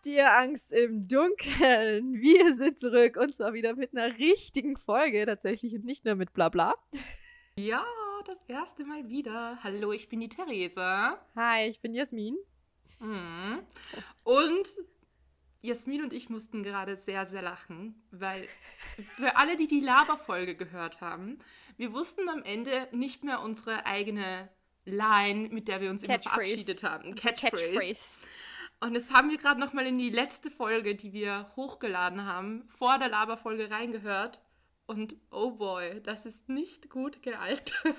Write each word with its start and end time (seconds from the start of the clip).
Habt 0.00 0.06
ihr 0.06 0.34
Angst 0.34 0.72
im 0.72 1.08
Dunkeln? 1.08 2.14
Wir 2.22 2.54
sind 2.54 2.78
zurück 2.78 3.18
und 3.18 3.34
zwar 3.34 3.52
wieder 3.52 3.76
mit 3.76 3.94
einer 3.94 4.16
richtigen 4.16 4.78
Folge 4.78 5.26
tatsächlich 5.26 5.74
und 5.74 5.84
nicht 5.84 6.06
nur 6.06 6.14
mit 6.14 6.32
Blabla. 6.32 6.74
Ja, 7.58 7.84
das 8.24 8.38
erste 8.48 8.86
Mal 8.86 9.10
wieder. 9.10 9.58
Hallo, 9.62 9.92
ich 9.92 10.08
bin 10.08 10.20
die 10.20 10.30
Theresa. 10.30 11.20
Hi, 11.36 11.68
ich 11.68 11.82
bin 11.82 11.92
Jasmin. 11.92 12.34
Mhm. 12.98 13.58
Und 14.24 14.68
Jasmin 15.60 16.04
und 16.04 16.14
ich 16.14 16.30
mussten 16.30 16.62
gerade 16.62 16.96
sehr, 16.96 17.26
sehr 17.26 17.42
lachen, 17.42 18.02
weil 18.10 18.48
für 19.18 19.36
alle, 19.36 19.58
die 19.58 19.66
die 19.66 19.80
Laberfolge 19.80 20.54
gehört 20.54 21.02
haben, 21.02 21.40
wir 21.76 21.92
wussten 21.92 22.26
am 22.30 22.42
Ende 22.42 22.88
nicht 22.92 23.22
mehr 23.22 23.42
unsere 23.42 23.84
eigene 23.84 24.48
Line, 24.86 25.50
mit 25.50 25.68
der 25.68 25.82
wir 25.82 25.90
uns 25.90 26.02
immer 26.02 26.18
verabschiedet 26.18 26.84
haben. 26.84 27.14
Catchphrase. 27.14 27.74
Catchphrase. 27.74 28.22
Und 28.80 28.94
das 28.94 29.12
haben 29.12 29.30
wir 29.30 29.36
gerade 29.36 29.60
noch 29.60 29.74
mal 29.74 29.86
in 29.86 29.98
die 29.98 30.10
letzte 30.10 30.50
Folge, 30.50 30.94
die 30.94 31.12
wir 31.12 31.50
hochgeladen 31.54 32.24
haben, 32.24 32.64
vor 32.68 32.98
der 32.98 33.08
Laberfolge 33.08 33.70
reingehört. 33.70 34.40
Und 34.86 35.14
oh 35.30 35.52
boy, 35.52 36.00
das 36.02 36.26
ist 36.26 36.48
nicht 36.48 36.90
gut 36.90 37.22
gealtert. 37.22 37.74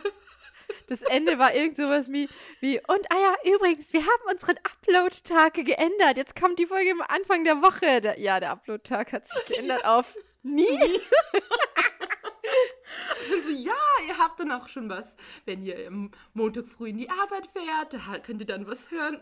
Das 0.87 1.01
Ende 1.01 1.37
war 1.37 1.53
irgend 1.53 1.77
sowas 1.77 2.11
wie, 2.11 2.29
wie, 2.59 2.79
und 2.79 3.11
ah 3.11 3.17
ja, 3.21 3.53
übrigens, 3.53 3.91
wir 3.91 4.01
haben 4.01 4.31
unseren 4.31 4.57
Upload-Tag 4.57 5.53
geändert. 5.53 6.17
Jetzt 6.17 6.39
kommt 6.39 6.59
die 6.59 6.65
Folge 6.65 6.91
am 6.91 7.01
Anfang 7.01 7.43
der 7.43 7.61
Woche. 7.61 8.01
Der, 8.01 8.19
ja, 8.19 8.39
der 8.39 8.51
Upload-Tag 8.51 9.11
hat 9.11 9.27
sich 9.27 9.45
geändert 9.47 9.85
auf 9.85 10.15
nie. 10.43 10.65
Dann 13.29 13.41
so, 13.41 13.49
ja, 13.49 13.73
ihr 14.07 14.17
habt 14.17 14.39
dann 14.39 14.51
auch 14.51 14.67
schon 14.67 14.89
was, 14.89 15.15
wenn 15.45 15.63
ihr 15.63 15.87
am 15.87 16.11
Montag 16.33 16.67
früh 16.67 16.89
in 16.89 16.97
die 16.97 17.09
Arbeit 17.09 17.47
fährt, 17.47 17.93
da 17.93 18.19
könnt 18.19 18.41
ihr 18.41 18.47
dann 18.47 18.67
was 18.67 18.89
hören. 18.91 19.19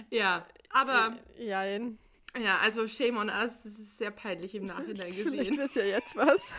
ja, 0.10 0.46
aber. 0.70 1.16
Ja, 1.38 1.64
ja, 1.64 2.58
also 2.58 2.88
shame 2.88 3.18
on 3.18 3.28
us, 3.28 3.62
das 3.62 3.78
ist 3.78 3.98
sehr 3.98 4.10
peinlich 4.10 4.54
im 4.54 4.66
Nachhinein 4.66 5.06
gesehen. 5.08 5.32
Vielleicht 5.32 5.58
ist 5.58 5.76
ja 5.76 5.84
jetzt 5.84 6.16
was. 6.16 6.52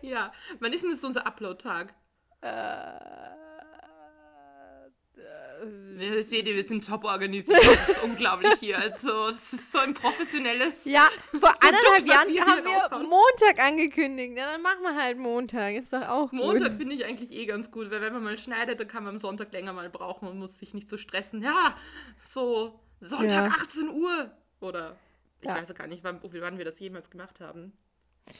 ja, 0.00 0.32
wann 0.60 0.72
ist 0.72 0.84
denn 0.84 0.92
das 0.92 1.04
unser 1.04 1.26
Upload-Tag? 1.26 1.94
Äh. 2.40 3.47
Ja, 5.98 6.22
seht 6.22 6.48
ihr, 6.48 6.54
wir 6.54 6.64
sind 6.64 6.86
top 6.86 7.04
organisiert. 7.04 7.58
Das 7.58 7.88
ist 7.88 8.02
unglaublich 8.02 8.54
hier. 8.60 8.78
Also, 8.78 9.28
das 9.28 9.52
ist 9.52 9.72
so 9.72 9.78
ein 9.78 9.94
professionelles. 9.94 10.84
Ja, 10.84 11.08
vor 11.32 11.54
anderthalb 11.60 12.06
Jahren 12.06 12.28
wir 12.28 12.44
haben 12.44 12.64
wir 12.64 12.72
raushauen. 12.72 13.08
Montag 13.08 13.58
angekündigt. 13.58 14.36
Ja, 14.36 14.52
dann 14.52 14.62
machen 14.62 14.82
wir 14.82 14.94
halt 14.94 15.18
Montag. 15.18 15.74
Ist 15.74 15.92
doch 15.92 16.06
auch 16.08 16.32
Montag 16.32 16.74
finde 16.74 16.94
ich 16.94 17.04
eigentlich 17.04 17.32
eh 17.32 17.46
ganz 17.46 17.70
gut, 17.70 17.90
weil 17.90 18.00
wenn 18.00 18.12
man 18.12 18.22
mal 18.22 18.38
schneidet, 18.38 18.78
dann 18.80 18.88
kann 18.88 19.04
man 19.04 19.14
am 19.14 19.18
Sonntag 19.18 19.52
länger 19.52 19.72
mal 19.72 19.90
brauchen 19.90 20.28
und 20.28 20.38
muss 20.38 20.58
sich 20.58 20.74
nicht 20.74 20.88
so 20.88 20.96
stressen. 20.96 21.42
Ja, 21.42 21.74
so 22.24 22.78
Sonntag 23.00 23.46
ja. 23.46 23.52
18 23.62 23.88
Uhr. 23.88 24.30
Oder 24.60 24.96
ich 25.40 25.48
ja. 25.48 25.54
weiß 25.54 25.74
gar 25.74 25.86
nicht, 25.86 26.04
wann, 26.04 26.20
wann 26.22 26.58
wir 26.58 26.64
das 26.64 26.78
jemals 26.78 27.10
gemacht 27.10 27.40
haben. 27.40 27.72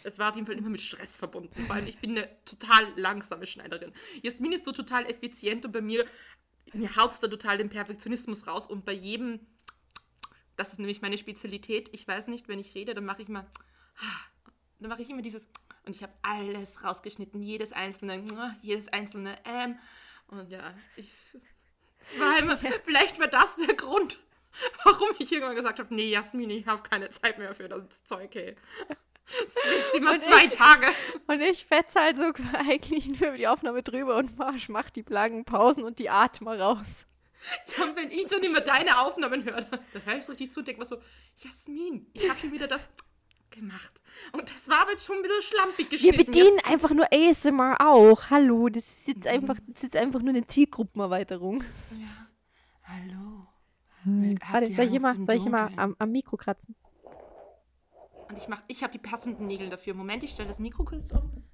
Es 0.05 0.19
war 0.19 0.30
auf 0.30 0.34
jeden 0.34 0.46
Fall 0.46 0.56
immer 0.56 0.69
mit 0.69 0.80
Stress 0.80 1.16
verbunden. 1.16 1.64
Vor 1.64 1.77
allem, 1.77 1.86
ich 1.86 1.98
bin 1.98 2.11
eine 2.11 2.28
total 2.44 2.86
langsame 2.96 3.46
Schneiderin. 3.46 3.92
Jasmin 4.22 4.52
ist 4.52 4.64
so 4.64 4.72
total 4.72 5.06
effizient 5.06 5.64
und 5.64 5.72
bei 5.72 5.80
mir 5.80 6.05
mir 6.74 6.97
haut 6.97 7.11
es 7.11 7.20
da 7.20 7.28
total 7.28 7.58
den 7.58 7.70
Perfektionismus 7.70 8.47
raus 8.47 8.66
und 8.66 8.84
bei 8.84 8.92
jedem, 8.92 9.41
das 10.56 10.70
ist 10.72 10.78
nämlich 10.78 11.02
meine 11.02 11.19
Spezialität, 11.19 11.88
ich 11.92 12.06
weiß 12.06 12.28
nicht, 12.28 12.48
wenn 12.48 12.58
ich 12.58 12.74
rede, 12.74 12.94
dann 12.94 13.05
mache 13.05 13.22
ich 13.22 13.28
mal, 13.28 13.47
dann 14.78 14.91
mache 14.91 15.02
ich 15.02 15.11
immer 15.11 15.22
dieses, 15.22 15.48
und 15.84 15.96
ich 15.96 16.02
habe 16.02 16.12
alles 16.22 16.84
rausgeschnitten, 16.84 17.42
jedes 17.42 17.72
einzelne, 17.72 18.56
jedes 18.62 18.89
einzelne 18.89 19.39
ähm, 19.44 19.78
und 20.28 20.50
ja, 20.50 20.74
ich, 20.96 21.12
es 22.00 22.19
war 22.19 22.39
immer, 22.39 22.58
vielleicht 22.84 23.19
war 23.19 23.28
das 23.28 23.56
der 23.56 23.74
Grund, 23.74 24.19
warum 24.84 25.11
ich 25.19 25.33
irgendwann 25.33 25.56
gesagt 25.56 25.78
habe, 25.78 25.94
nee, 25.94 26.11
Jasmin, 26.11 26.50
ich 26.50 26.66
habe 26.66 26.83
keine 26.83 27.08
Zeit 27.11 27.39
mehr 27.39 27.55
für 27.55 27.69
das 27.69 28.05
Zeug, 28.05 28.34
ey. 28.36 28.56
Das 29.43 29.57
ist 29.57 29.95
immer 29.95 30.12
und 30.12 30.23
zwei 30.23 30.45
ich, 30.45 30.55
Tage. 30.55 30.87
Und 31.27 31.41
ich 31.41 31.67
fetze 31.67 32.01
halt 32.01 32.17
so 32.17 32.33
eigentlich 32.58 33.07
nur 33.07 33.29
über 33.29 33.36
die 33.36 33.48
Aufnahme 33.48 33.83
drüber 33.83 34.17
und 34.17 34.39
Marsch 34.39 34.69
macht 34.69 34.97
die 34.97 35.05
langen 35.07 35.45
Pausen 35.45 35.85
und 35.85 35.98
die 35.98 36.11
Atme 36.11 36.58
raus. 36.58 37.07
Ja, 37.77 37.85
und 37.85 37.97
wenn 37.97 38.11
ich 38.11 38.27
dann 38.27 38.42
immer 38.42 38.61
deine 38.61 38.98
Aufnahmen 38.98 39.45
höre, 39.45 39.63
dann 39.63 40.05
höre 40.05 40.17
ich 40.19 40.25
so 40.25 40.33
richtig 40.33 40.51
zu 40.51 40.61
und 40.61 40.67
denke 40.67 40.80
mir 40.80 40.86
so, 40.86 40.98
Jasmin, 41.36 42.07
ich 42.13 42.29
habe 42.29 42.39
schon 42.41 42.52
wieder 42.52 42.67
das 42.67 42.89
gemacht. 43.51 44.01
Und 44.33 44.51
das 44.51 44.69
war 44.69 44.80
aber 44.83 44.92
jetzt 44.92 45.07
schon 45.07 45.23
bisschen 45.23 45.42
schlampig 45.42 45.91
geschnitten. 45.91 46.19
Wir 46.19 46.25
bedienen 46.25 46.57
jetzt. 46.57 46.69
einfach 46.69 46.91
nur 46.91 47.07
ASMR 47.13 47.77
auch. 47.81 48.31
Hallo, 48.31 48.69
das 48.69 48.85
ist 48.85 49.07
jetzt, 49.07 49.25
mhm. 49.25 49.31
einfach, 49.31 49.57
das 49.67 49.77
ist 49.77 49.83
jetzt 49.83 49.97
einfach 49.97 50.20
nur 50.20 50.31
eine 50.31 50.47
Zielgruppenerweiterung. 50.47 51.63
Ja. 51.92 52.29
Hallo. 52.85 53.47
Hm. 54.05 54.39
Warte, 54.51 54.75
soll 54.75 54.86
ich 54.86 54.95
immer, 54.95 55.14
soll 55.23 55.35
ich 55.36 55.47
immer 55.47 55.70
am, 55.77 55.95
am 55.98 56.11
Mikro 56.11 56.36
kratzen? 56.36 56.75
Und 58.28 58.36
ich 58.36 58.48
mach, 58.48 58.61
ich 58.66 58.83
habe 58.83 58.92
die 58.92 58.98
passenden 58.98 59.46
Nägel 59.46 59.70
dafür. 59.70 59.94
Moment, 59.94 60.22
ich 60.22 60.33
stelle 60.33 60.48
das 60.48 60.58
Mikro 60.58 60.84
kurz 60.84 61.12
um. 61.12 61.44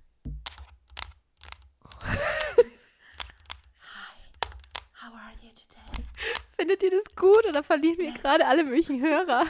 Hi, 2.02 2.26
how 5.00 5.12
are 5.14 5.32
you 5.40 5.50
today? 5.50 6.04
Findet 6.56 6.82
ihr 6.82 6.90
das 6.90 7.04
gut 7.14 7.48
oder 7.48 7.62
verlieren 7.62 7.98
wir 7.98 8.12
gerade 8.12 8.46
alle 8.46 8.64
möglichen 8.64 9.00
Hörer? 9.00 9.44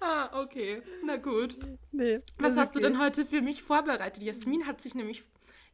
Ah, 0.00 0.40
okay. 0.40 0.82
Na 1.04 1.16
gut. 1.16 1.58
Nee, 1.92 2.20
Was 2.38 2.56
hast 2.56 2.70
okay. 2.70 2.80
du 2.80 2.88
denn 2.88 3.00
heute 3.00 3.26
für 3.26 3.42
mich 3.42 3.62
vorbereitet? 3.62 4.22
Jasmin 4.22 4.66
hat 4.66 4.80
sich 4.80 4.94
nämlich 4.94 5.22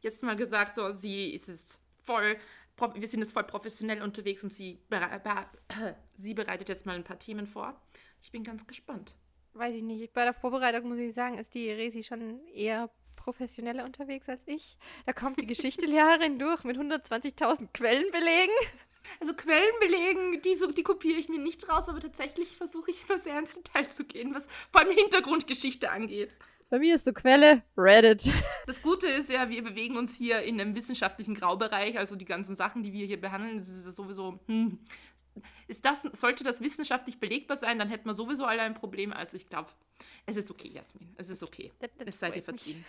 jetzt 0.01 0.23
mal 0.23 0.35
gesagt, 0.35 0.75
so, 0.75 0.91
sie 0.91 1.31
ist 1.33 1.47
es 1.47 1.79
voll, 2.03 2.37
wir 2.95 3.07
sind 3.07 3.21
jetzt 3.21 3.31
voll 3.31 3.43
professionell 3.43 4.01
unterwegs 4.01 4.43
und 4.43 4.51
sie, 4.51 4.79
sie 6.15 6.33
bereitet 6.33 6.67
jetzt 6.67 6.85
mal 6.85 6.95
ein 6.95 7.03
paar 7.03 7.19
Themen 7.19 7.47
vor. 7.47 7.81
Ich 8.21 8.31
bin 8.31 8.43
ganz 8.43 8.67
gespannt 8.67 9.15
weiß 9.53 9.75
ich 9.75 9.83
nicht. 9.83 10.13
Bei 10.13 10.23
der 10.23 10.33
Vorbereitung 10.33 10.89
muss 10.89 10.97
ich 10.97 11.13
sagen, 11.13 11.37
ist 11.37 11.53
die 11.53 11.69
Resi 11.69 12.03
schon 12.03 12.45
eher 12.53 12.89
professioneller 13.15 13.85
unterwegs 13.85 14.27
als 14.29 14.43
ich. 14.47 14.77
Da 15.05 15.13
kommt 15.13 15.39
die 15.39 15.45
Geschichtelehrerin 15.45 16.39
durch 16.39 16.63
mit 16.63 16.77
120.000 16.77 17.69
Quellenbelegen. 17.73 18.55
Also 19.19 19.33
Quellenbelegen, 19.33 20.41
die, 20.41 20.55
so, 20.55 20.71
die 20.71 20.83
kopiere 20.83 21.19
ich 21.19 21.27
mir 21.27 21.39
nicht 21.39 21.67
raus, 21.69 21.89
aber 21.89 21.99
tatsächlich 21.99 22.49
versuche 22.55 22.91
ich 22.91 23.03
immer 23.07 23.19
sehr 23.19 23.39
ins 23.39 23.55
Detail 23.55 23.89
zu 23.89 24.05
gehen, 24.05 24.33
was 24.33 24.47
vor 24.71 24.81
allem 24.81 24.95
Hintergrundgeschichte 24.95 25.89
angeht. 25.89 26.35
Bei 26.71 26.79
mir 26.79 26.95
ist 26.95 27.03
so 27.03 27.11
Quelle 27.11 27.63
Reddit. 27.75 28.31
Das 28.65 28.81
Gute 28.81 29.05
ist 29.07 29.29
ja, 29.29 29.49
wir 29.49 29.61
bewegen 29.61 29.97
uns 29.97 30.15
hier 30.15 30.41
in 30.43 30.61
einem 30.61 30.73
wissenschaftlichen 30.73 31.35
Graubereich, 31.35 31.97
also 31.97 32.15
die 32.15 32.23
ganzen 32.23 32.55
Sachen, 32.55 32.81
die 32.81 32.93
wir 32.93 33.05
hier 33.05 33.19
behandeln, 33.19 33.57
das 33.57 33.67
ist 33.67 33.93
sowieso, 33.93 34.39
hm, 34.47 34.79
ist 35.67 35.85
das, 35.85 36.01
sollte 36.01 36.43
das 36.43 36.61
wissenschaftlich 36.61 37.19
belegbar 37.19 37.57
sein, 37.57 37.79
dann 37.79 37.89
hätten 37.89 38.07
wir 38.07 38.13
sowieso 38.13 38.45
alle 38.45 38.61
ein 38.61 38.73
Problem. 38.73 39.13
Also 39.13 39.37
ich 39.37 39.49
glaube, 39.49 39.71
es 40.25 40.37
ist 40.37 40.51
okay, 40.51 40.69
Jasmin. 40.69 41.13
Es 41.17 41.29
ist 41.29 41.43
okay. 41.43 41.71
Das, 41.79 41.89
das 41.97 42.07
es 42.07 42.19
sei 42.19 42.31
dir 42.31 42.43
verziehen. 42.43 42.83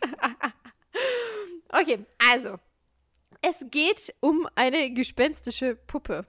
okay, 1.68 2.04
also. 2.30 2.58
Es 3.42 3.66
geht 3.70 4.14
um 4.20 4.48
eine 4.54 4.90
gespenstische 4.92 5.76
Puppe. 5.76 6.26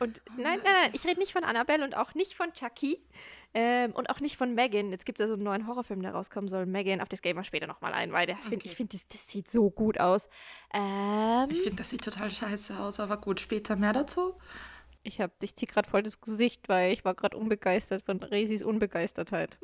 Und 0.00 0.20
nein, 0.36 0.60
nein, 0.62 0.72
nein, 0.72 0.90
ich 0.92 1.06
rede 1.06 1.18
nicht 1.18 1.32
von 1.32 1.44
Annabelle 1.44 1.84
und 1.84 1.96
auch 1.96 2.14
nicht 2.14 2.34
von 2.34 2.52
Chucky, 2.52 3.02
ähm, 3.54 3.92
und 3.92 4.10
auch 4.10 4.18
nicht 4.18 4.36
von 4.36 4.54
Megan. 4.54 4.90
Jetzt 4.90 5.06
gibt 5.06 5.20
es 5.20 5.24
ja 5.24 5.28
so 5.28 5.34
einen 5.34 5.44
neuen 5.44 5.68
Horrorfilm, 5.68 6.02
der 6.02 6.12
rauskommen 6.12 6.48
soll. 6.48 6.66
Megan, 6.66 7.00
auf 7.00 7.08
das 7.08 7.22
gehen 7.22 7.36
wir 7.36 7.44
später 7.44 7.68
nochmal 7.68 7.92
ein, 7.92 8.12
weil 8.12 8.26
der, 8.26 8.36
okay. 8.36 8.48
find, 8.48 8.66
ich 8.66 8.74
finde, 8.74 8.96
das, 8.96 9.06
das, 9.06 9.28
sieht 9.28 9.48
so 9.48 9.70
gut 9.70 10.00
aus. 10.00 10.28
Ähm, 10.72 11.48
ich 11.50 11.60
finde, 11.60 11.76
das 11.76 11.90
sieht 11.90 12.02
total 12.02 12.30
scheiße 12.30 12.76
aus, 12.78 12.98
aber 12.98 13.16
gut, 13.16 13.40
später 13.40 13.76
mehr 13.76 13.92
dazu. 13.92 14.34
Ich 15.04 15.20
habe 15.20 15.32
dich 15.40 15.54
zieh 15.54 15.66
gerade 15.66 15.88
voll 15.88 16.02
das 16.02 16.20
Gesicht, 16.20 16.68
weil 16.68 16.92
ich 16.92 17.04
war 17.04 17.14
gerade 17.14 17.36
unbegeistert 17.36 18.02
von 18.02 18.20
Resis 18.22 18.62
Unbegeistertheit. 18.62 19.58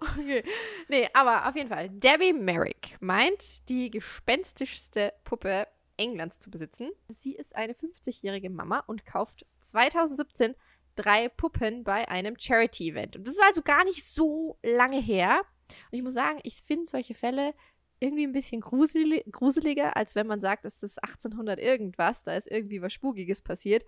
okay. 0.00 0.44
Nee, 0.88 1.08
aber 1.12 1.48
auf 1.48 1.56
jeden 1.56 1.70
Fall. 1.70 1.88
Debbie 1.90 2.34
Merrick 2.34 2.96
meint, 3.00 3.68
die 3.68 3.90
gespenstischste 3.90 5.12
Puppe 5.24 5.66
Englands 5.96 6.38
zu 6.38 6.50
besitzen. 6.50 6.90
Sie 7.08 7.34
ist 7.34 7.54
eine 7.54 7.74
50-jährige 7.74 8.50
Mama 8.50 8.82
und 8.86 9.04
kauft 9.04 9.46
2017 9.60 10.54
drei 10.96 11.28
Puppen 11.28 11.84
bei 11.84 12.08
einem 12.08 12.36
Charity-Event. 12.38 13.16
Und 13.16 13.26
das 13.26 13.34
ist 13.34 13.42
also 13.42 13.62
gar 13.62 13.84
nicht 13.84 14.06
so 14.06 14.58
lange 14.62 15.00
her. 15.00 15.40
Und 15.90 15.98
ich 15.98 16.02
muss 16.02 16.14
sagen, 16.14 16.40
ich 16.42 16.62
finde 16.62 16.86
solche 16.86 17.14
Fälle 17.14 17.54
irgendwie 18.00 18.24
ein 18.26 18.32
bisschen 18.32 18.60
gruselig, 18.60 19.24
gruseliger, 19.30 19.96
als 19.96 20.16
wenn 20.16 20.26
man 20.26 20.40
sagt, 20.40 20.64
es 20.64 20.82
ist 20.82 21.02
1800 21.02 21.58
irgendwas, 21.60 22.22
da 22.22 22.34
ist 22.34 22.50
irgendwie 22.50 22.82
was 22.82 22.92
Spukiges 22.92 23.42
passiert. 23.42 23.84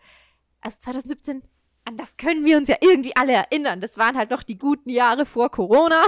Also 0.60 0.78
2017, 0.80 1.42
an 1.84 1.96
das 1.96 2.16
können 2.16 2.44
wir 2.44 2.58
uns 2.58 2.68
ja 2.68 2.76
irgendwie 2.80 3.16
alle 3.16 3.32
erinnern. 3.32 3.80
Das 3.80 3.98
waren 3.98 4.16
halt 4.16 4.30
noch 4.30 4.42
die 4.42 4.58
guten 4.58 4.90
Jahre 4.90 5.26
vor 5.26 5.50
Corona. 5.50 6.02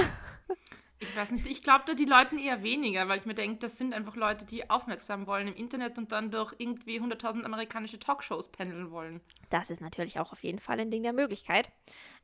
Ich 1.08 1.14
weiß 1.14 1.30
nicht, 1.32 1.46
ich 1.46 1.62
glaube 1.62 1.84
da 1.86 1.92
die 1.92 2.06
Leuten 2.06 2.38
eher 2.38 2.62
weniger, 2.62 3.08
weil 3.08 3.18
ich 3.18 3.26
mir 3.26 3.34
denke, 3.34 3.58
das 3.58 3.76
sind 3.76 3.92
einfach 3.92 4.16
Leute, 4.16 4.46
die 4.46 4.70
aufmerksam 4.70 5.26
wollen 5.26 5.48
im 5.48 5.54
Internet 5.54 5.98
und 5.98 6.12
dann 6.12 6.30
durch 6.30 6.54
irgendwie 6.56 6.98
100.000 6.98 7.44
amerikanische 7.44 7.98
Talkshows 7.98 8.48
pendeln 8.48 8.90
wollen. 8.90 9.20
Das 9.50 9.68
ist 9.68 9.82
natürlich 9.82 10.18
auch 10.18 10.32
auf 10.32 10.42
jeden 10.42 10.58
Fall 10.58 10.80
ein 10.80 10.90
Ding 10.90 11.02
der 11.02 11.12
Möglichkeit. 11.12 11.70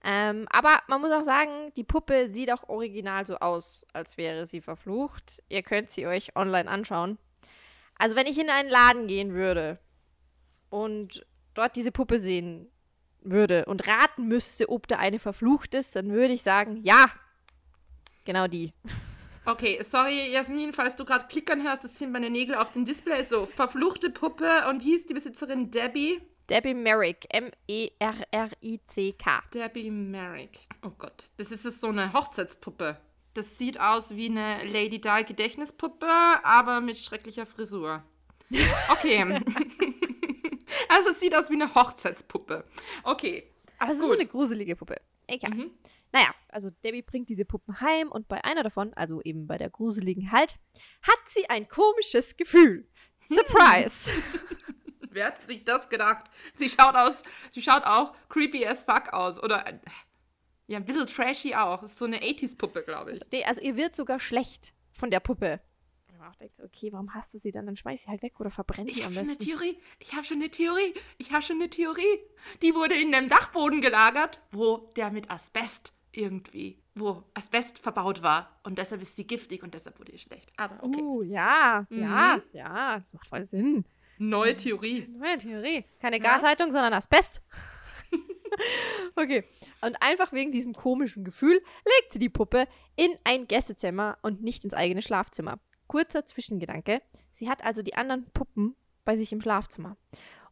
Ähm, 0.02 0.46
aber 0.50 0.78
man 0.88 1.02
muss 1.02 1.12
auch 1.12 1.24
sagen, 1.24 1.72
die 1.76 1.84
Puppe 1.84 2.30
sieht 2.30 2.50
auch 2.50 2.68
original 2.70 3.26
so 3.26 3.36
aus, 3.36 3.84
als 3.92 4.16
wäre 4.16 4.46
sie 4.46 4.62
verflucht. 4.62 5.42
Ihr 5.50 5.62
könnt 5.62 5.90
sie 5.90 6.06
euch 6.06 6.34
online 6.34 6.70
anschauen. 6.70 7.18
Also 7.98 8.16
wenn 8.16 8.26
ich 8.26 8.38
in 8.38 8.48
einen 8.48 8.70
Laden 8.70 9.08
gehen 9.08 9.34
würde 9.34 9.78
und 10.70 11.26
dort 11.52 11.76
diese 11.76 11.92
Puppe 11.92 12.18
sehen 12.18 12.70
würde 13.20 13.66
und 13.66 13.86
raten 13.86 14.26
müsste, 14.26 14.70
ob 14.70 14.88
da 14.88 14.96
eine 14.96 15.18
verflucht 15.18 15.74
ist, 15.74 15.96
dann 15.96 16.10
würde 16.10 16.32
ich 16.32 16.42
sagen, 16.42 16.80
ja, 16.82 17.06
genau 18.24 18.46
die. 18.46 18.72
Okay, 19.46 19.82
sorry, 19.82 20.30
Jasmin, 20.30 20.72
falls 20.72 20.96
du 20.96 21.04
gerade 21.04 21.26
klickern 21.26 21.62
hörst, 21.62 21.82
das 21.84 21.98
sind 21.98 22.12
meine 22.12 22.30
Nägel 22.30 22.54
auf 22.56 22.70
dem 22.70 22.84
Display. 22.84 23.24
So, 23.24 23.46
verfluchte 23.46 24.10
Puppe. 24.10 24.66
Und 24.68 24.84
wie 24.84 24.94
ist 24.94 25.08
die 25.08 25.14
Besitzerin? 25.14 25.70
Debbie? 25.70 26.20
Debbie 26.48 26.74
Merrick. 26.74 27.26
M-E-R-R-I-C-K. 27.30 27.80
Debbie 29.54 29.90
Merrick. 29.90 30.58
Oh 30.84 30.90
Gott, 30.98 31.24
das 31.36 31.50
ist 31.52 31.80
so 31.80 31.88
eine 31.88 32.12
Hochzeitspuppe. 32.12 32.98
Das 33.34 33.56
sieht 33.56 33.80
aus 33.80 34.16
wie 34.16 34.26
eine 34.26 34.64
Lady 34.64 35.00
Di 35.00 35.24
Gedächtnispuppe, 35.26 36.06
aber 36.42 36.80
mit 36.80 36.98
schrecklicher 36.98 37.46
Frisur. 37.46 38.02
Okay. 38.88 39.22
also 40.88 41.10
es 41.10 41.20
sieht 41.20 41.34
aus 41.34 41.48
wie 41.48 41.54
eine 41.54 41.74
Hochzeitspuppe. 41.74 42.64
Okay. 43.04 43.44
Aber 43.78 43.92
es 43.92 43.98
ist 43.98 44.04
so 44.04 44.12
eine 44.12 44.26
gruselige 44.26 44.76
Puppe. 44.76 44.96
Egal. 45.30 45.54
Mhm. 45.54 45.70
Naja, 46.12 46.34
also 46.48 46.70
Debbie 46.82 47.02
bringt 47.02 47.28
diese 47.28 47.44
Puppen 47.44 47.80
heim 47.80 48.10
und 48.10 48.26
bei 48.26 48.42
einer 48.44 48.64
davon, 48.64 48.92
also 48.94 49.22
eben 49.22 49.46
bei 49.46 49.58
der 49.58 49.70
gruseligen 49.70 50.32
Halt, 50.32 50.58
hat 51.02 51.20
sie 51.26 51.48
ein 51.48 51.68
komisches 51.68 52.36
Gefühl. 52.36 52.88
Surprise! 53.28 54.10
Wer 55.12 55.26
hat 55.26 55.46
sich 55.46 55.64
das 55.64 55.88
gedacht? 55.88 56.24
Sie 56.54 56.68
schaut 56.68 56.94
aus, 56.94 57.22
sie 57.52 57.62
schaut 57.62 57.84
auch 57.84 58.12
creepy 58.28 58.64
as 58.66 58.84
fuck 58.84 59.12
aus. 59.12 59.42
Oder 59.42 59.80
ja, 60.68 60.78
ein 60.78 60.84
bisschen 60.84 61.06
trashy 61.06 61.54
auch. 61.54 61.80
Das 61.80 61.92
ist 61.92 61.98
so 61.98 62.04
eine 62.04 62.18
80s-Puppe, 62.18 62.84
glaube 62.84 63.12
ich. 63.12 63.22
Also, 63.22 63.44
also 63.44 63.60
ihr 63.60 63.76
wird 63.76 63.96
sogar 63.96 64.20
schlecht 64.20 64.72
von 64.92 65.10
der 65.10 65.18
Puppe. 65.18 65.60
Und 66.20 66.26
man 66.26 66.34
auch 66.34 66.36
denkt, 66.36 66.60
okay, 66.60 66.92
warum 66.92 67.14
hast 67.14 67.32
du 67.32 67.38
sie 67.38 67.50
dann? 67.50 67.64
Dann 67.64 67.76
schmeiß 67.76 68.02
sie 68.02 68.08
halt 68.08 68.22
weg 68.22 68.38
oder 68.40 68.50
verbrennt 68.50 68.92
sie 68.92 69.04
am 69.04 69.14
besten. 69.14 69.36
Ich 69.40 69.52
habe 69.54 69.54
schon 69.56 69.56
eine 69.56 69.70
Theorie. 69.70 69.78
Ich 69.98 70.12
habe 70.12 70.24
schon 70.24 70.36
eine 70.36 70.50
Theorie. 70.50 70.94
Ich 71.18 71.32
habe 71.32 71.42
schon 71.42 71.56
eine 71.56 71.70
Theorie. 71.70 72.18
Die 72.60 72.74
wurde 72.74 72.94
in 72.94 73.14
einem 73.14 73.30
Dachboden 73.30 73.80
gelagert, 73.80 74.38
wo 74.50 74.90
der 74.96 75.10
mit 75.10 75.30
Asbest 75.30 75.94
irgendwie, 76.12 76.78
wo 76.94 77.24
Asbest 77.32 77.78
verbaut 77.78 78.22
war. 78.22 78.60
Und 78.64 78.76
deshalb 78.76 79.00
ist 79.00 79.16
sie 79.16 79.26
giftig 79.26 79.62
und 79.62 79.72
deshalb 79.72 79.98
wurde 79.98 80.12
sie 80.12 80.18
schlecht. 80.18 80.52
Aber 80.58 80.82
okay. 80.82 81.00
Uh, 81.00 81.22
ja, 81.22 81.86
mhm. 81.88 82.02
ja, 82.02 82.42
ja. 82.52 82.98
Das 82.98 83.14
macht 83.14 83.26
voll 83.26 83.44
Sinn. 83.44 83.84
Neue 84.18 84.54
Theorie. 84.54 85.06
Neue 85.08 85.38
Theorie. 85.38 85.84
Keine 86.00 86.18
ja? 86.18 86.22
Gasheizung, 86.22 86.70
sondern 86.70 86.92
Asbest. 86.92 87.42
okay. 89.16 89.44
Und 89.80 89.96
einfach 90.02 90.34
wegen 90.34 90.52
diesem 90.52 90.74
komischen 90.74 91.24
Gefühl 91.24 91.54
legt 91.54 92.12
sie 92.12 92.18
die 92.18 92.28
Puppe 92.28 92.68
in 92.96 93.16
ein 93.24 93.46
Gästezimmer 93.46 94.18
und 94.20 94.42
nicht 94.42 94.64
ins 94.64 94.74
eigene 94.74 95.00
Schlafzimmer. 95.00 95.58
Kurzer 95.90 96.24
Zwischengedanke. 96.24 97.02
Sie 97.32 97.50
hat 97.50 97.64
also 97.64 97.82
die 97.82 97.96
anderen 97.96 98.24
Puppen 98.30 98.76
bei 99.04 99.16
sich 99.16 99.32
im 99.32 99.40
Schlafzimmer. 99.40 99.96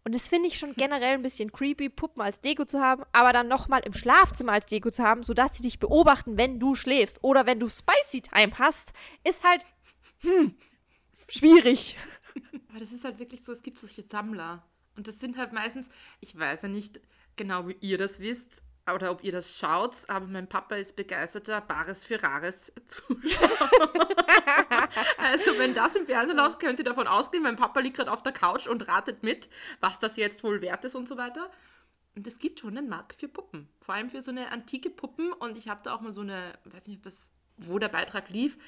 Und 0.03 0.13
das 0.13 0.27
finde 0.27 0.49
ich 0.49 0.59
schon 0.59 0.75
generell 0.77 1.15
ein 1.15 1.23
bisschen 1.23 1.53
creepy, 1.53 1.91
Puppen 1.91 2.21
als 2.21 2.41
Deko 2.41 2.65
zu 2.65 2.81
haben, 2.81 3.05
aber 3.13 3.33
dann 3.33 3.47
nochmal 3.47 3.83
im 3.85 3.95
Schlafzimmer 3.95 4.51
als 4.51 4.67
Deko 4.67 4.91
zu 4.91 5.05
haben, 5.05 5.23
sodass 5.23 5.55
sie 5.55 5.63
dich 5.63 5.79
beobachten, 5.79 6.37
wenn 6.37 6.59
du 6.59 6.75
schläfst. 6.75 7.23
Oder 7.23 7.47
wenn 7.47 7.61
du 7.61 7.69
Spicy 7.69 8.23
Time 8.23 8.59
hast, 8.59 8.93
ist 9.23 9.45
halt, 9.45 9.65
hm, 10.23 10.57
schwierig. 11.29 11.97
Aber 12.71 12.81
das 12.81 12.91
ist 12.91 13.05
halt 13.05 13.21
wirklich 13.21 13.45
so, 13.45 13.53
es 13.53 13.63
gibt 13.63 13.79
solche 13.79 14.03
Sammler. 14.03 14.67
Und 14.97 15.07
das 15.07 15.21
sind 15.21 15.37
halt 15.37 15.53
meistens, 15.53 15.89
ich 16.21 16.37
weiß 16.37 16.63
ja 16.63 16.69
nicht 16.69 17.01
genau, 17.37 17.69
wie 17.69 17.77
ihr 17.81 17.97
das 17.97 18.19
wisst, 18.19 18.65
oder 18.95 19.11
ob 19.11 19.25
ihr 19.25 19.33
das 19.33 19.59
schaut, 19.59 19.97
aber 20.09 20.27
mein 20.27 20.49
Papa 20.49 20.77
ist 20.77 20.97
begeisterter 20.97 21.61
Bares 21.61 22.05
für 22.05 22.23
Rares 22.23 22.73
Zuschauer. 22.85 23.49
also 25.19 25.59
wenn 25.59 25.75
das 25.75 25.97
im 25.97 26.07
Fernsehen 26.07 26.37
läuft, 26.37 26.61
könnt 26.61 26.79
ihr 26.79 26.85
davon 26.85 27.07
ausgehen, 27.07 27.43
mein 27.43 27.57
Papa 27.57 27.81
liegt 27.81 27.97
gerade 27.97 28.13
auf 28.13 28.23
der 28.23 28.33
Couch 28.33 28.67
und 28.67 28.87
ratet 28.89 29.23
mit, 29.23 29.49
was 29.81 29.99
das 29.99 30.17
jetzt 30.17 30.43
wohl 30.45 30.61
wert 30.61 30.85
ist 30.85 30.95
und 30.95 31.09
so 31.09 31.17
weiter. 31.17 31.51
Und 32.19 32.27
es 32.27 32.41
gibt 32.41 32.61
schon 32.61 32.77
einen 32.77 32.89
Markt 32.89 33.21
für 33.21 33.29
Puppen. 33.29 33.69
Vor 33.81 33.95
allem 33.95 34.11
für 34.11 34.21
so 34.23 34.33
eine 34.33 34.51
antike 34.51 34.91
Puppen. 34.91 35.33
Und 35.33 35.57
ich 35.57 35.69
habe 35.69 35.81
da 35.85 35.95
auch 35.95 36.01
mal 36.01 36.13
so 36.13 36.23
eine, 36.23 36.59
weiß 36.65 36.89
nicht, 36.89 36.99
ob 36.99 37.05
das, 37.05 37.31
wo 37.59 37.79
der 37.79 37.89
Beitrag 37.89 38.29
lief, 38.31 38.59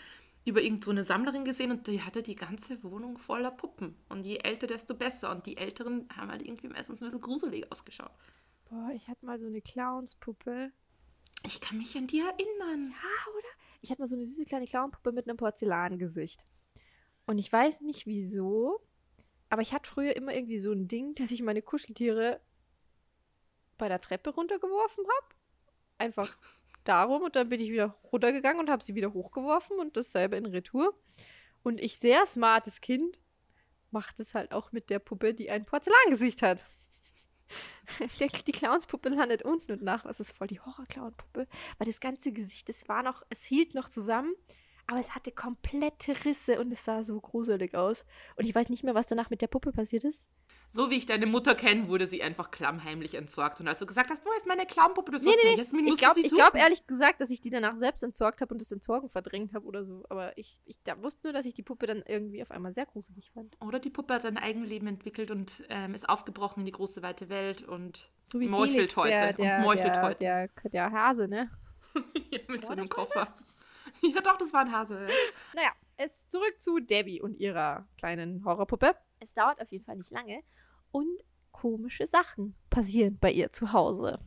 über 0.45 0.63
irgendeine 0.63 1.03
so 1.03 1.09
Sammlerin 1.09 1.45
gesehen 1.45 1.71
und 1.73 1.87
die 1.87 2.01
hatte 2.01 2.23
die 2.23 2.37
ganze 2.37 2.83
Wohnung 2.85 3.19
voller 3.19 3.51
Puppen. 3.51 3.97
Und 4.09 4.25
je 4.25 4.37
älter, 4.37 4.69
desto 4.69 4.95
besser. 4.95 5.33
Und 5.33 5.47
die 5.47 5.57
Älteren 5.57 6.09
haben 6.17 6.31
halt 6.31 6.43
irgendwie 6.43 6.69
meistens 6.69 7.03
ein 7.03 7.07
bisschen 7.07 7.21
gruselig 7.21 7.71
ausgeschaut. 7.73 8.13
Boah, 8.71 8.91
ich 8.95 9.09
hatte 9.09 9.27
mal 9.27 9.41
so 9.41 9.47
eine 9.47 9.61
Clownspuppe. 9.61 10.71
Ich 11.45 11.61
kann 11.61 11.79
mich 11.79 11.97
an 11.97 12.07
die 12.07 12.21
erinnern. 12.21 12.93
Ja, 12.93 13.33
oder? 13.33 13.49
Ich 13.83 13.91
hatte 13.91 14.01
mal 14.01 14.07
so 14.07 14.15
eine 14.15 14.27
süße 14.27 14.45
kleine 14.45 14.67
Clownpuppe 14.67 15.11
mit 15.11 15.29
einem 15.29 15.37
Porzellangesicht. 15.37 16.47
Und 17.27 17.39
ich 17.39 17.53
weiß 17.53 17.81
nicht 17.81 18.07
wieso, 18.07 18.81
aber 19.49 19.63
ich 19.63 19.73
hatte 19.73 19.91
früher 19.91 20.15
immer 20.15 20.33
irgendwie 20.33 20.59
so 20.59 20.71
ein 20.71 20.87
Ding, 20.87 21.17
dass 21.17 21.33
ich 21.33 21.43
meine 21.43 21.63
Kuscheltiere 21.63 22.41
bei 23.77 23.89
der 23.89 24.01
Treppe 24.01 24.31
runtergeworfen 24.31 25.05
habe. 25.05 25.35
Einfach 25.99 26.37
darum 26.85 27.23
und 27.23 27.35
dann 27.35 27.49
bin 27.49 27.61
ich 27.61 27.73
wieder 27.73 27.97
runtergegangen 28.13 28.61
und 28.61 28.71
habe 28.71 28.85
sie 28.85 28.95
wieder 28.95 29.13
hochgeworfen 29.13 29.81
und 29.81 29.97
dasselbe 29.97 30.37
in 30.37 30.47
Retour. 30.47 30.95
Und 31.65 31.81
ich, 31.81 31.99
sehr 31.99 32.25
smartes 32.25 32.81
Kind, 32.81 33.19
macht 33.91 34.21
es 34.21 34.35
halt 34.35 34.53
auch 34.53 34.71
mit 34.71 34.91
der 34.91 35.01
Puppe, 35.01 35.35
die 35.35 35.51
ein 35.51 35.65
Porzellangesicht 35.65 36.43
hat. 36.43 36.65
Der, 38.21 38.29
die 38.29 38.53
Clownspuppe 38.53 39.09
landet 39.09 39.43
unten 39.43 39.73
und 39.73 39.83
nach, 39.83 40.05
was 40.05 40.21
ist 40.21 40.33
voll 40.33 40.47
die 40.47 40.61
Horror-Clown-Puppe, 40.61 41.47
weil 41.79 41.87
das 41.87 42.01
ganze 42.01 42.33
Gesicht, 42.33 42.69
es 42.69 42.89
war 42.89 43.03
noch, 43.03 43.25
es 43.31 43.45
hielt 43.45 43.75
noch 43.75 43.89
zusammen 43.89 44.35
aber 44.91 44.99
es 44.99 45.15
hatte 45.15 45.31
komplette 45.31 46.25
Risse 46.25 46.61
und 46.61 46.73
es 46.73 46.85
sah 46.85 47.05
so 47.05 47.21
gruselig 47.21 47.77
aus. 47.77 48.05
Und 48.35 48.45
ich 48.45 48.53
weiß 48.53 48.69
nicht 48.71 48.83
mehr, 48.83 48.93
was 48.93 49.07
danach 49.07 49.31
mit 49.31 49.41
der 49.41 49.47
Puppe 49.47 49.71
passiert 49.71 50.03
ist. 50.03 50.29
So 50.69 50.91
wie 50.91 50.97
ich 50.97 51.07
deine 51.07 51.27
Mutter 51.27 51.55
kenne, 51.55 51.87
wurde 51.87 52.09
sie 52.09 52.25
einfach 52.25 52.51
klammheimlich 52.51 53.15
entsorgt. 53.15 53.61
Und 53.61 53.69
als 53.69 53.79
du 53.79 53.87
gesagt 53.87 54.11
hast, 54.11 54.25
wo 54.25 54.31
ist 54.33 54.49
meine 54.49 54.67
Klammpuppe? 54.67 55.13
Du 55.13 55.19
nee, 55.19 55.37
nee, 55.45 55.55
Jasmin, 55.57 55.87
ich 55.87 55.97
glaube 55.97 56.21
glaub, 56.21 56.57
ehrlich 56.57 56.89
gesagt, 56.89 57.21
dass 57.21 57.31
ich 57.31 57.41
die 57.41 57.51
danach 57.51 57.77
selbst 57.77 58.03
entsorgt 58.03 58.41
habe 58.41 58.53
und 58.53 58.61
das 58.61 58.73
Entsorgen 58.73 59.09
verdrängt 59.09 59.55
habe 59.55 59.65
oder 59.65 59.85
so. 59.85 60.05
Aber 60.09 60.37
ich, 60.37 60.59
ich 60.65 60.83
da 60.83 61.01
wusste 61.01 61.29
nur, 61.29 61.35
dass 61.35 61.47
ich 61.47 61.55
die 61.55 61.63
Puppe 61.63 61.87
dann 61.87 62.03
irgendwie 62.05 62.43
auf 62.43 62.51
einmal 62.51 62.75
sehr 62.75 62.87
gruselig 62.87 63.31
fand. 63.31 63.57
Oder 63.61 63.79
die 63.79 63.91
Puppe 63.91 64.15
hat 64.15 64.27
ein 64.27 64.39
Eigenleben 64.39 64.89
entwickelt 64.89 65.31
und 65.31 65.63
ähm, 65.69 65.95
ist 65.95 66.09
aufgebrochen 66.09 66.61
in 66.61 66.67
die 66.67 66.73
große 66.73 67.01
weite 67.01 67.29
Welt 67.29 67.63
und 67.63 68.11
so 68.33 68.41
wie 68.41 68.49
meuchelt 68.49 68.93
Felix, 68.93 68.97
heute. 68.97 69.11
Der, 69.11 69.33
der, 69.35 69.57
und 69.59 69.65
meuchelt 69.65 69.95
der, 69.95 70.03
heute. 70.03 70.19
Der, 70.19 70.49
der 70.65 70.91
Hase, 70.91 71.29
ne? 71.29 71.49
ja, 72.33 72.41
mit 72.49 72.65
so 72.65 72.73
einem 72.73 72.89
Koffer. 72.89 73.33
ja, 74.03 74.21
doch, 74.21 74.37
das 74.39 74.53
war 74.53 74.63
ein 74.63 74.73
Hase. 74.73 75.07
Naja, 75.55 75.73
es 75.97 76.29
zurück 76.29 76.61
zu 76.61 76.81
Debbie 76.81 77.21
und 77.21 77.37
ihrer 77.37 77.87
kleinen 77.99 78.45
Horrorpuppe. 78.45 78.95
Es 79.19 79.33
dauert 79.35 79.61
auf 79.61 79.71
jeden 79.71 79.85
Fall 79.85 79.97
nicht 79.97 80.11
lange 80.11 80.43
und 80.93 81.21
komische 81.53 82.07
Sachen 82.07 82.55
passieren 82.71 83.19
bei 83.21 83.33
ihr 83.33 83.51
zu 83.53 83.73
Hause. 83.73 84.19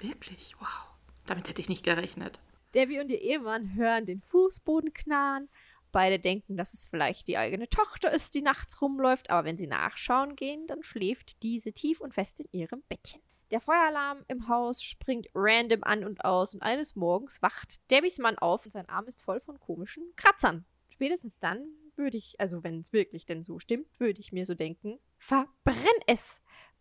Wirklich? 0.00 0.54
Wow. 0.58 0.96
Damit 1.26 1.48
hätte 1.48 1.60
ich 1.60 1.68
nicht 1.68 1.84
gerechnet. 1.84 2.38
Debbie 2.74 3.00
und 3.00 3.10
ihr 3.10 3.20
Ehemann 3.20 3.74
hören 3.74 4.06
den 4.06 4.20
Fußboden 4.20 4.92
knarren. 4.92 5.48
Beide 5.92 6.18
denken, 6.18 6.56
dass 6.56 6.74
es 6.74 6.86
vielleicht 6.86 7.26
die 7.26 7.38
eigene 7.38 7.68
Tochter 7.68 8.12
ist, 8.12 8.34
die 8.34 8.42
nachts 8.42 8.82
rumläuft, 8.82 9.30
aber 9.30 9.46
wenn 9.46 9.56
sie 9.56 9.66
nachschauen 9.66 10.36
gehen, 10.36 10.66
dann 10.66 10.82
schläft 10.82 11.42
diese 11.42 11.72
tief 11.72 12.00
und 12.00 12.12
fest 12.12 12.40
in 12.40 12.48
ihrem 12.52 12.82
Bettchen. 12.88 13.22
Der 13.52 13.60
Feueralarm 13.60 14.24
im 14.26 14.48
Haus 14.48 14.82
springt 14.82 15.28
random 15.32 15.84
an 15.84 16.04
und 16.04 16.24
aus 16.24 16.54
und 16.54 16.62
eines 16.62 16.96
Morgens 16.96 17.40
wacht 17.42 17.90
Debbies 17.92 18.18
Mann 18.18 18.38
auf 18.38 18.64
und 18.64 18.72
sein 18.72 18.88
Arm 18.88 19.06
ist 19.06 19.22
voll 19.22 19.40
von 19.40 19.60
komischen 19.60 20.04
Kratzern. 20.16 20.64
Spätestens 20.88 21.38
dann 21.38 21.64
würde 21.94 22.16
ich, 22.16 22.34
also 22.40 22.64
wenn 22.64 22.80
es 22.80 22.92
wirklich 22.92 23.24
denn 23.24 23.44
so 23.44 23.60
stimmt, 23.60 23.86
würde 24.00 24.18
ich 24.18 24.32
mir 24.32 24.44
so 24.46 24.54
denken, 24.54 24.98
verbrenn 25.18 25.76
es, 26.08 26.40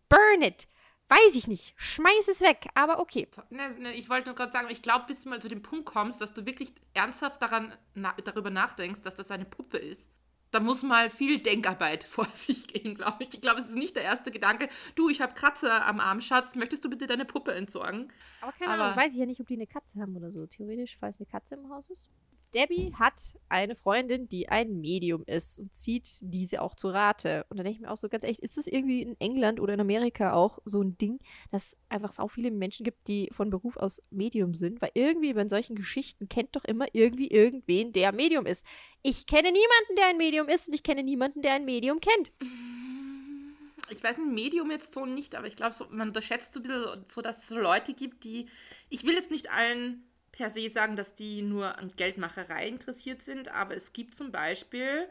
burn 0.10 0.42
it, 0.42 0.68
weiß 1.08 1.36
ich 1.36 1.48
nicht, 1.48 1.76
schmeiß 1.78 2.28
es 2.30 2.42
weg, 2.42 2.68
aber 2.74 3.00
okay. 3.00 3.28
Ne, 3.52 3.70
ne, 3.78 3.94
ich 3.94 4.10
wollte 4.10 4.30
nur 4.30 4.36
gerade 4.36 4.52
sagen, 4.52 4.70
ich 4.72 4.82
glaube, 4.82 5.06
bis 5.06 5.22
du 5.22 5.30
mal 5.30 5.42
zu 5.42 5.50
dem 5.50 5.62
Punkt 5.62 5.86
kommst, 5.86 6.20
dass 6.20 6.34
du 6.34 6.48
wirklich 6.48 6.74
ernsthaft 6.94 7.44
daran, 7.44 7.76
na, 7.94 8.16
darüber 8.24 8.50
nachdenkst, 8.50 9.02
dass 9.02 9.14
das 9.14 9.30
eine 9.30 9.46
Puppe 9.46 9.78
ist, 9.78 10.12
da 10.52 10.60
muss 10.60 10.84
mal 10.84 11.10
viel 11.10 11.40
Denkarbeit 11.40 12.04
vor 12.06 12.26
sich 12.28 12.68
gehen, 12.68 12.96
glaube 12.96 13.24
ich. 13.24 13.34
Ich 13.34 13.42
glaube, 13.42 13.62
es 13.62 13.70
ist 13.70 13.76
nicht 13.76 13.96
der 13.96 14.04
erste 14.04 14.32
Gedanke. 14.32 14.70
Du, 14.96 15.10
ich 15.10 15.22
habe 15.22 15.34
Kratzer 15.34 15.86
am 15.86 16.00
Arm, 16.00 16.22
Schatz. 16.22 16.56
Möchtest 16.56 16.86
du 16.86 16.90
bitte 16.90 17.08
deine 17.08 17.26
Puppe 17.26 17.54
entsorgen? 17.54 18.12
Aber 18.42 18.52
keine 18.54 18.72
Ahnung, 18.72 18.96
weiß 18.98 19.14
ich 19.14 19.20
ja 19.20 19.26
nicht, 19.26 19.40
ob 19.40 19.48
die 19.48 19.56
eine 19.56 19.68
Katze 19.68 20.00
haben 20.00 20.16
oder 20.16 20.32
so. 20.32 20.46
Theoretisch, 20.46 20.98
falls 21.00 21.18
eine 21.18 21.26
Katze 21.26 21.56
im 21.56 21.70
Haus 21.70 21.90
ist. 21.90 22.10
Debbie 22.54 22.94
hat 22.94 23.38
eine 23.50 23.76
Freundin, 23.76 24.30
die 24.30 24.50
ein 24.50 24.80
Medium 24.80 25.24
ist 25.26 25.60
und 25.60 25.74
zieht 25.74 26.08
diese 26.22 26.62
auch 26.62 26.76
zu 26.76 26.90
Rate. 26.90 27.46
Und 27.50 27.58
da 27.58 27.64
denke 27.64 27.78
ich 27.78 27.82
mir 27.82 27.92
auch 27.92 27.98
so 27.98 28.10
ganz 28.10 28.24
echt, 28.24 28.40
ist 28.40 28.58
das 28.58 28.68
irgendwie 28.68 29.02
in 29.02 29.20
England 29.20 29.60
oder 29.60 29.74
in 29.74 29.80
Amerika 29.80 30.34
auch 30.34 30.60
so 30.66 30.82
ein 30.82 30.98
Ding, 30.98 31.20
dass 31.52 31.78
einfach 31.90 32.12
so 32.12 32.28
viele 32.28 32.52
Menschen 32.52 32.84
gibt, 32.84 33.08
die 33.08 33.30
von 33.32 33.50
Beruf 33.50 33.78
aus 33.78 34.02
Medium 34.10 34.54
sind? 34.54 34.82
Weil 34.82 34.92
irgendwie 34.94 35.34
bei 35.34 35.48
solchen 35.48 35.76
Geschichten 35.76 36.30
kennt 36.30 36.56
doch 36.56 36.66
immer 36.66 36.86
irgendwie 36.94 37.28
irgendwen, 37.28 37.92
der 37.94 38.12
Medium 38.12 38.46
ist. 38.46 38.66
Ich 39.02 39.26
kenne 39.28 39.52
niemanden, 39.52 39.96
der 39.98 40.08
ein 40.08 40.18
Medium 40.18 40.48
ist 40.48 40.68
und 40.68 40.74
ich 40.74 40.84
kenne 40.84 41.04
niemanden, 41.04 41.42
der 41.42 41.54
ein 41.54 41.66
Medium 41.66 42.00
kennt. 42.00 42.32
Ich 43.90 44.04
weiß 44.04 44.18
ein 44.18 44.34
Medium 44.34 44.72
jetzt 44.72 44.94
so 44.94 45.06
nicht, 45.06 45.36
aber 45.36 45.48
ich 45.48 45.56
glaube, 45.56 45.74
so, 45.74 45.86
man 45.92 46.08
unterschätzt 46.08 46.54
so 46.54 46.60
ein 46.60 46.64
bisschen 46.64 47.06
so, 47.08 47.22
dass 47.22 47.40
es 47.40 47.48
so 47.48 47.58
Leute 47.58 47.94
gibt, 47.94 48.24
die. 48.24 48.48
Ich 48.90 49.04
will 49.04 49.14
jetzt 49.14 49.30
nicht 49.30 49.52
allen 49.52 50.04
per 50.36 50.50
se 50.50 50.70
sagen, 50.70 50.96
dass 50.96 51.16
die 51.16 51.42
nur 51.42 51.78
an 51.78 51.92
Geldmacherei 51.96 52.68
interessiert 52.68 53.22
sind, 53.22 53.48
aber 53.48 53.76
es 53.76 53.94
gibt 53.94 54.14
zum 54.14 54.32
Beispiel 54.32 55.08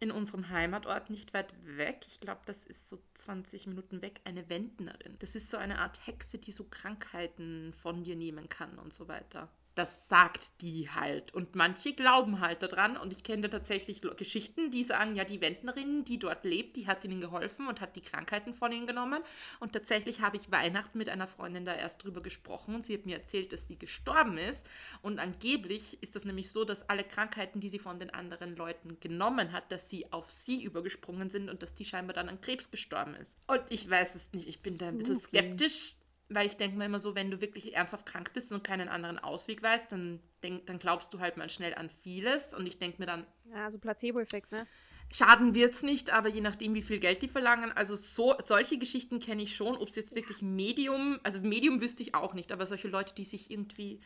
in 0.00 0.10
unserem 0.10 0.48
Heimatort 0.48 1.10
nicht 1.10 1.32
weit 1.32 1.54
weg, 1.64 2.06
ich 2.08 2.18
glaube, 2.18 2.40
das 2.46 2.64
ist 2.64 2.88
so 2.88 2.98
20 3.14 3.68
Minuten 3.68 4.02
weg, 4.02 4.20
eine 4.24 4.48
Wendnerin. 4.48 5.16
Das 5.20 5.36
ist 5.36 5.48
so 5.48 5.58
eine 5.58 5.78
Art 5.78 6.06
Hexe, 6.06 6.38
die 6.38 6.50
so 6.50 6.64
Krankheiten 6.64 7.72
von 7.74 8.02
dir 8.02 8.16
nehmen 8.16 8.48
kann 8.48 8.78
und 8.78 8.92
so 8.92 9.06
weiter 9.06 9.48
das 9.74 10.08
sagt 10.08 10.60
die 10.60 10.90
halt. 10.90 11.32
Und 11.34 11.54
manche 11.54 11.94
glauben 11.94 12.40
halt 12.40 12.62
daran. 12.62 12.96
Und 12.96 13.12
ich 13.12 13.24
kenne 13.24 13.48
tatsächlich 13.48 14.02
Geschichten, 14.16 14.70
die 14.70 14.84
sagen, 14.84 15.14
ja, 15.14 15.24
die 15.24 15.40
Wendnerin, 15.40 16.04
die 16.04 16.18
dort 16.18 16.44
lebt, 16.44 16.76
die 16.76 16.86
hat 16.86 17.04
ihnen 17.04 17.20
geholfen 17.20 17.68
und 17.68 17.80
hat 17.80 17.96
die 17.96 18.02
Krankheiten 18.02 18.52
von 18.54 18.72
ihnen 18.72 18.86
genommen. 18.86 19.22
Und 19.60 19.72
tatsächlich 19.72 20.20
habe 20.20 20.36
ich 20.36 20.50
Weihnachten 20.50 20.98
mit 20.98 21.08
einer 21.08 21.26
Freundin 21.26 21.64
da 21.64 21.74
erst 21.74 22.04
drüber 22.04 22.22
gesprochen. 22.22 22.74
Und 22.74 22.82
sie 22.84 22.94
hat 22.94 23.06
mir 23.06 23.16
erzählt, 23.16 23.52
dass 23.52 23.66
sie 23.66 23.78
gestorben 23.78 24.36
ist. 24.38 24.66
Und 25.00 25.18
angeblich 25.18 26.02
ist 26.02 26.16
das 26.16 26.24
nämlich 26.24 26.50
so, 26.50 26.64
dass 26.64 26.88
alle 26.88 27.04
Krankheiten, 27.04 27.60
die 27.60 27.68
sie 27.68 27.78
von 27.78 27.98
den 27.98 28.10
anderen 28.10 28.56
Leuten 28.56 29.00
genommen 29.00 29.52
hat, 29.52 29.72
dass 29.72 29.88
sie 29.88 30.12
auf 30.12 30.30
sie 30.30 30.62
übergesprungen 30.62 31.30
sind 31.30 31.48
und 31.48 31.62
dass 31.62 31.74
die 31.74 31.84
scheinbar 31.84 32.14
dann 32.14 32.28
an 32.28 32.40
Krebs 32.40 32.70
gestorben 32.70 33.14
ist. 33.14 33.38
Und 33.46 33.62
ich 33.70 33.88
weiß 33.88 34.14
es 34.14 34.32
nicht. 34.32 34.48
Ich 34.48 34.60
bin 34.60 34.78
da 34.78 34.88
ein 34.88 34.98
bisschen 34.98 35.18
skeptisch 35.18 35.94
weil 36.34 36.46
ich 36.46 36.56
denke 36.56 36.76
mir 36.76 36.86
immer 36.86 37.00
so, 37.00 37.14
wenn 37.14 37.30
du 37.30 37.40
wirklich 37.40 37.74
ernsthaft 37.74 38.06
krank 38.06 38.32
bist 38.32 38.52
und 38.52 38.64
keinen 38.64 38.88
anderen 38.88 39.18
Ausweg 39.18 39.62
weißt, 39.62 39.92
dann, 39.92 40.20
denk, 40.42 40.66
dann 40.66 40.78
glaubst 40.78 41.12
du 41.14 41.20
halt 41.20 41.36
mal 41.36 41.50
schnell 41.50 41.74
an 41.74 41.90
vieles. 42.02 42.54
Und 42.54 42.66
ich 42.66 42.78
denke 42.78 43.00
mir 43.00 43.06
dann. 43.06 43.26
Ja, 43.50 43.70
so 43.70 43.78
Placebo-Effekt, 43.78 44.52
ne? 44.52 44.66
Schaden 45.10 45.54
wird 45.54 45.74
es 45.74 45.82
nicht, 45.82 46.10
aber 46.10 46.28
je 46.28 46.40
nachdem, 46.40 46.74
wie 46.74 46.82
viel 46.82 46.98
Geld 46.98 47.20
die 47.20 47.28
verlangen. 47.28 47.70
Also 47.72 47.96
so, 47.96 48.34
solche 48.44 48.78
Geschichten 48.78 49.20
kenne 49.20 49.42
ich 49.42 49.54
schon. 49.54 49.76
Ob 49.76 49.90
es 49.90 49.96
jetzt 49.96 50.14
wirklich 50.14 50.40
Medium, 50.40 51.20
also 51.22 51.40
Medium 51.40 51.80
wüsste 51.80 52.02
ich 52.02 52.14
auch 52.14 52.32
nicht, 52.32 52.50
aber 52.50 52.66
solche 52.66 52.88
Leute, 52.88 53.14
die 53.14 53.24
sich 53.24 53.50
irgendwie 53.50 54.00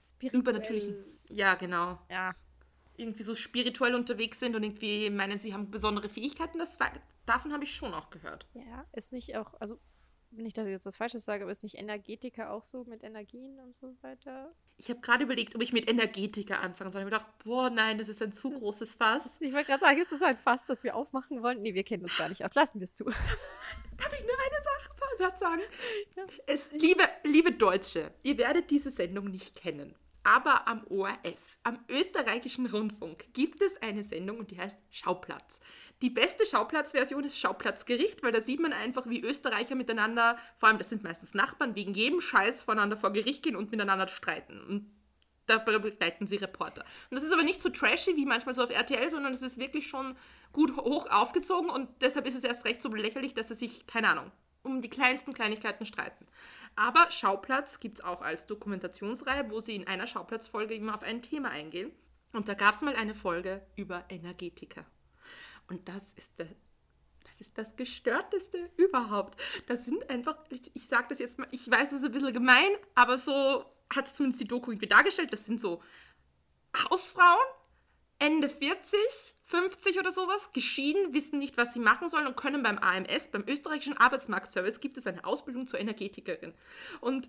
spirituell. 0.00 0.40
übernatürlichen. 0.40 0.96
Ja, 1.28 1.54
genau. 1.54 1.98
Ja. 2.10 2.32
Irgendwie 2.96 3.22
so 3.22 3.34
spirituell 3.34 3.94
unterwegs 3.94 4.40
sind 4.40 4.56
und 4.56 4.62
irgendwie 4.62 5.08
meinen, 5.10 5.38
sie 5.38 5.54
haben 5.54 5.70
besondere 5.70 6.08
Fähigkeiten, 6.08 6.58
das 6.58 6.78
war, 6.80 6.92
davon 7.24 7.52
habe 7.52 7.64
ich 7.64 7.74
schon 7.74 7.94
auch 7.94 8.10
gehört. 8.10 8.46
Ja, 8.54 8.84
ist 8.92 9.12
nicht 9.12 9.36
auch, 9.36 9.54
also 9.60 9.80
nicht, 10.30 10.56
dass 10.56 10.66
ich 10.66 10.72
jetzt 10.72 10.86
was 10.86 10.96
Falsches 10.96 11.24
sage, 11.24 11.42
aber 11.42 11.50
ist 11.50 11.62
nicht 11.62 11.76
Energetiker 11.76 12.50
auch 12.50 12.64
so 12.64 12.84
mit 12.84 13.02
Energien 13.02 13.58
und 13.60 13.74
so 13.74 13.94
weiter? 14.02 14.52
Ich 14.76 14.88
habe 14.88 15.00
gerade 15.00 15.24
überlegt, 15.24 15.54
ob 15.54 15.62
ich 15.62 15.72
mit 15.72 15.88
Energetiker 15.88 16.60
anfangen 16.60 16.92
soll. 16.92 17.02
Ich 17.02 17.06
habe 17.06 17.16
gedacht, 17.16 17.44
boah, 17.44 17.70
nein, 17.70 17.98
das 17.98 18.08
ist 18.08 18.22
ein 18.22 18.32
zu 18.32 18.50
großes 18.50 18.94
Fass. 18.94 19.38
Ich 19.40 19.52
wollte 19.52 19.66
gerade 19.66 19.80
sagen, 19.80 20.00
ist 20.00 20.12
das 20.12 20.22
ein 20.22 20.38
Fass, 20.38 20.60
das 20.68 20.82
wir 20.84 20.94
aufmachen 20.94 21.42
wollen? 21.42 21.62
Nee, 21.62 21.74
wir 21.74 21.84
kennen 21.84 22.04
uns 22.04 22.16
gar 22.16 22.28
nicht 22.28 22.44
aus. 22.44 22.54
Lassen 22.54 22.80
wir 22.80 22.84
es 22.84 22.94
zu. 22.94 23.04
Darf 23.04 24.12
ich 24.12 24.24
nur 24.24 24.36
eine 24.38 24.62
Sache 24.62 24.80
sagen? 25.40 25.62
Ja. 26.16 26.24
Es, 26.46 26.72
liebe, 26.72 27.02
liebe 27.24 27.52
Deutsche, 27.52 28.12
ihr 28.22 28.38
werdet 28.38 28.70
diese 28.70 28.90
Sendung 28.90 29.30
nicht 29.30 29.56
kennen. 29.56 29.94
Aber 30.22 30.68
am 30.68 30.84
ORF, 30.88 31.58
am 31.62 31.78
österreichischen 31.88 32.66
Rundfunk, 32.66 33.32
gibt 33.32 33.62
es 33.62 33.80
eine 33.82 34.04
Sendung 34.04 34.38
und 34.38 34.50
die 34.50 34.58
heißt 34.58 34.78
Schauplatz. 34.90 35.60
Die 36.02 36.10
beste 36.10 36.46
Schauplatzversion 36.46 37.24
ist 37.24 37.38
Schauplatzgericht, 37.38 38.22
weil 38.22 38.32
da 38.32 38.40
sieht 38.40 38.60
man 38.60 38.72
einfach, 38.72 39.06
wie 39.06 39.22
Österreicher 39.22 39.74
miteinander, 39.74 40.38
vor 40.56 40.68
allem 40.68 40.78
das 40.78 40.90
sind 40.90 41.02
meistens 41.02 41.34
Nachbarn, 41.34 41.74
wegen 41.74 41.94
jedem 41.94 42.20
Scheiß 42.20 42.62
voneinander 42.62 42.96
vor 42.96 43.12
Gericht 43.12 43.42
gehen 43.42 43.56
und 43.56 43.70
miteinander 43.70 44.08
streiten. 44.08 44.60
Und 44.60 44.90
da 45.46 45.58
begleiten 45.58 46.26
sie 46.26 46.36
Reporter. 46.36 46.84
Und 47.10 47.16
das 47.16 47.24
ist 47.24 47.32
aber 47.32 47.42
nicht 47.42 47.60
so 47.60 47.70
trashy 47.70 48.16
wie 48.16 48.24
manchmal 48.24 48.54
so 48.54 48.62
auf 48.62 48.70
RTL, 48.70 49.10
sondern 49.10 49.34
es 49.34 49.42
ist 49.42 49.58
wirklich 49.58 49.88
schon 49.88 50.16
gut 50.52 50.76
hoch 50.76 51.10
aufgezogen 51.10 51.70
und 51.70 51.88
deshalb 52.00 52.26
ist 52.26 52.36
es 52.36 52.44
erst 52.44 52.64
recht 52.64 52.80
so 52.80 52.88
lächerlich, 52.88 53.34
dass 53.34 53.48
sie 53.48 53.54
sich, 53.54 53.86
keine 53.86 54.08
Ahnung, 54.08 54.30
um 54.62 54.82
die 54.82 54.90
kleinsten 54.90 55.32
Kleinigkeiten 55.32 55.86
streiten. 55.86 56.26
Aber 56.76 57.10
Schauplatz 57.10 57.80
gibt 57.80 57.98
es 57.98 58.04
auch 58.04 58.22
als 58.22 58.46
Dokumentationsreihe, 58.46 59.50
wo 59.50 59.60
sie 59.60 59.74
in 59.74 59.86
einer 59.86 60.06
Schauplatzfolge 60.06 60.74
immer 60.74 60.94
auf 60.94 61.02
ein 61.02 61.22
Thema 61.22 61.50
eingehen. 61.50 61.92
Und 62.32 62.48
da 62.48 62.54
gab 62.54 62.74
es 62.74 62.82
mal 62.82 62.94
eine 62.94 63.14
Folge 63.14 63.66
über 63.76 64.04
Energetiker. 64.08 64.84
Und 65.68 65.88
das 65.88 66.12
ist 66.14 66.38
der 66.38 66.48
das 67.24 67.40
ist 67.40 67.56
das 67.56 67.76
Gestörteste 67.76 68.70
überhaupt. 68.76 69.40
Das 69.66 69.84
sind 69.84 70.08
einfach, 70.10 70.36
ich, 70.50 70.70
ich 70.74 70.86
sage 70.86 71.06
das 71.10 71.18
jetzt 71.18 71.38
mal, 71.38 71.48
ich 71.50 71.70
weiß, 71.70 71.92
es 71.92 71.98
ist 71.98 72.04
ein 72.04 72.12
bisschen 72.12 72.32
gemein, 72.32 72.70
aber 72.94 73.18
so 73.18 73.64
hat 73.94 74.06
es 74.06 74.14
zumindest 74.14 74.42
die 74.42 74.48
Doku 74.48 74.70
irgendwie 74.70 74.88
dargestellt. 74.88 75.32
Das 75.32 75.46
sind 75.46 75.60
so 75.60 75.82
Hausfrauen, 76.76 77.38
Ende 78.18 78.48
40, 78.48 78.98
50 79.50 79.98
oder 79.98 80.12
sowas, 80.12 80.52
geschieden, 80.52 81.12
wissen 81.12 81.40
nicht, 81.40 81.56
was 81.56 81.74
sie 81.74 81.80
machen 81.80 82.08
sollen 82.08 82.28
und 82.28 82.36
können 82.36 82.62
beim 82.62 82.78
AMS, 82.78 83.28
beim 83.32 83.42
österreichischen 83.48 83.96
Arbeitsmarktservice, 83.96 84.78
gibt 84.78 84.96
es 84.96 85.08
eine 85.08 85.24
Ausbildung 85.24 85.66
zur 85.66 85.80
Energetikerin. 85.80 86.54
Und 87.00 87.28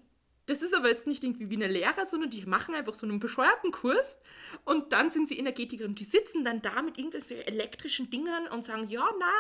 das 0.52 0.62
ist 0.62 0.74
aber 0.74 0.90
jetzt 0.90 1.08
nicht 1.08 1.24
irgendwie 1.24 1.50
wie 1.50 1.56
eine 1.56 1.68
Lehre, 1.68 2.06
sondern 2.06 2.30
die 2.30 2.46
machen 2.46 2.76
einfach 2.76 2.94
so 2.94 3.06
einen 3.06 3.20
bescheuerten 3.20 3.72
Kurs 3.72 4.18
und 4.66 4.92
dann 4.92 5.10
sind 5.10 5.30
sie 5.30 5.40
Energetikerin. 5.40 5.96
Die 5.96 6.04
sitzen 6.04 6.44
dann 6.44 6.62
da 6.62 6.82
mit 6.82 6.98
irgendwelchen 6.98 7.38
elektrischen 7.38 8.10
Dingern 8.10 8.48
und 8.48 8.66
sagen, 8.66 8.90
ja, 8.90 9.10
na, 9.18 9.32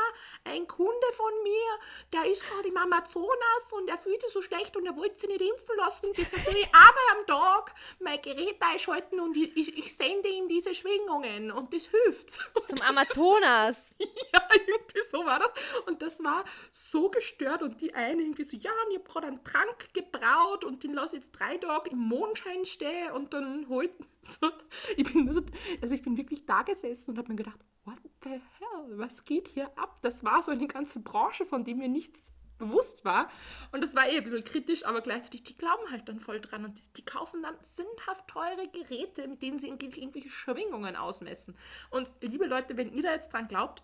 ein 0.46 0.65
Kunde 0.68 1.08
von 1.13 1.34
mir, 1.44 2.13
der 2.13 2.32
ist 2.32 2.48
gerade 2.48 2.70
im 2.70 2.77
Amazonas 2.77 3.74
und 3.74 3.88
der 3.88 3.98
fühlt 3.98 4.22
sich 4.22 4.32
so 4.32 4.41
schlecht 4.41 4.77
und 4.77 4.86
er 4.86 4.96
wollte 4.96 5.20
sich 5.20 5.27
nicht 5.27 5.41
impfen 5.41 5.75
lassen. 5.75 6.08
Deshalb 6.15 6.48
will 6.48 6.56
ich 6.58 6.65
einmal 6.74 7.20
am 7.20 7.25
Tag 7.27 7.75
mein 8.00 8.22
Gerät 8.22 8.56
einschalten 8.62 9.20
und 9.20 9.36
ich, 9.36 9.58
ich, 9.58 9.77
ich 9.77 9.94
sende 9.94 10.30
ihm 10.30 10.48
diese 10.48 10.74
Schwingungen 10.74 11.51
und 11.51 11.74
das 11.74 11.88
hilft. 11.88 12.30
Zum 12.65 12.82
Amazonas? 12.88 13.96
ja, 14.00 14.48
irgendwie 14.65 15.01
so 15.12 15.25
war 15.25 15.39
das. 15.39 15.51
Und 15.88 16.01
das 16.01 16.24
war 16.24 16.46
so 16.72 17.10
gestört 17.10 17.63
und 17.63 17.82
die 17.82 17.94
eine 17.94 18.22
irgendwie 18.22 18.46
so, 18.46 18.56
ja, 18.56 18.72
und 18.86 18.91
ich 18.91 19.00
habe 19.00 19.10
gerade 19.10 19.27
einen 19.27 19.44
Trank 19.44 19.94
gebraut 19.94 20.63
und 20.63 20.84
den 20.84 21.00
lasse 21.01 21.15
jetzt 21.15 21.31
drei 21.31 21.58
Tage 21.58 21.89
im 21.89 22.00
Mondschein 22.00 22.65
stehen 22.65 23.12
und 23.12 23.34
dann 23.34 23.67
holt 23.67 23.91
so. 24.22 24.51
Ich 24.96 25.12
bin, 25.12 25.27
also, 25.27 25.41
also 25.81 25.93
ich 25.93 26.01
bin 26.01 26.17
wirklich 26.17 26.46
da 26.46 26.62
gesessen 26.62 27.12
und 27.12 27.17
habe 27.17 27.29
mir 27.29 27.36
gedacht, 27.36 27.60
what 27.86 27.98
the 28.24 28.29
hell, 28.29 28.98
was 28.98 29.24
geht 29.25 29.48
hier 29.48 29.77
ab? 29.77 30.00
Das 30.01 30.24
war 30.24 30.41
so 30.41 30.51
eine 30.51 30.67
ganze 30.67 31.00
Branche, 31.00 31.46
von 31.46 31.63
der 31.63 31.75
mir 31.75 31.89
nichts 31.89 32.31
bewusst 32.58 33.03
war. 33.03 33.29
Und 33.72 33.84
das 33.84 33.96
war 33.96 34.08
eh 34.08 34.17
ein 34.17 34.24
bisschen 34.24 34.43
kritisch, 34.43 34.86
aber 34.86 35.01
gleichzeitig, 35.01 35.43
die 35.43 35.58
glauben 35.58 35.89
halt 35.89 36.08
dann 36.08 36.20
voll 36.20 36.39
dran 36.39 36.63
und 36.63 36.77
die, 36.77 36.93
die 36.98 37.05
kaufen 37.05 37.41
dann 37.41 37.55
sündhaft 37.62 38.27
teure 38.27 38.67
Geräte, 38.72 39.27
mit 39.27 39.41
denen 39.41 39.58
sie 39.58 39.67
irgendwelche 39.67 40.29
Schwingungen 40.29 40.96
ausmessen. 40.96 41.58
Und 41.89 42.10
liebe 42.22 42.46
Leute, 42.46 42.77
wenn 42.77 42.93
ihr 42.93 43.01
da 43.01 43.12
jetzt 43.12 43.34
dran 43.34 43.48
glaubt, 43.48 43.81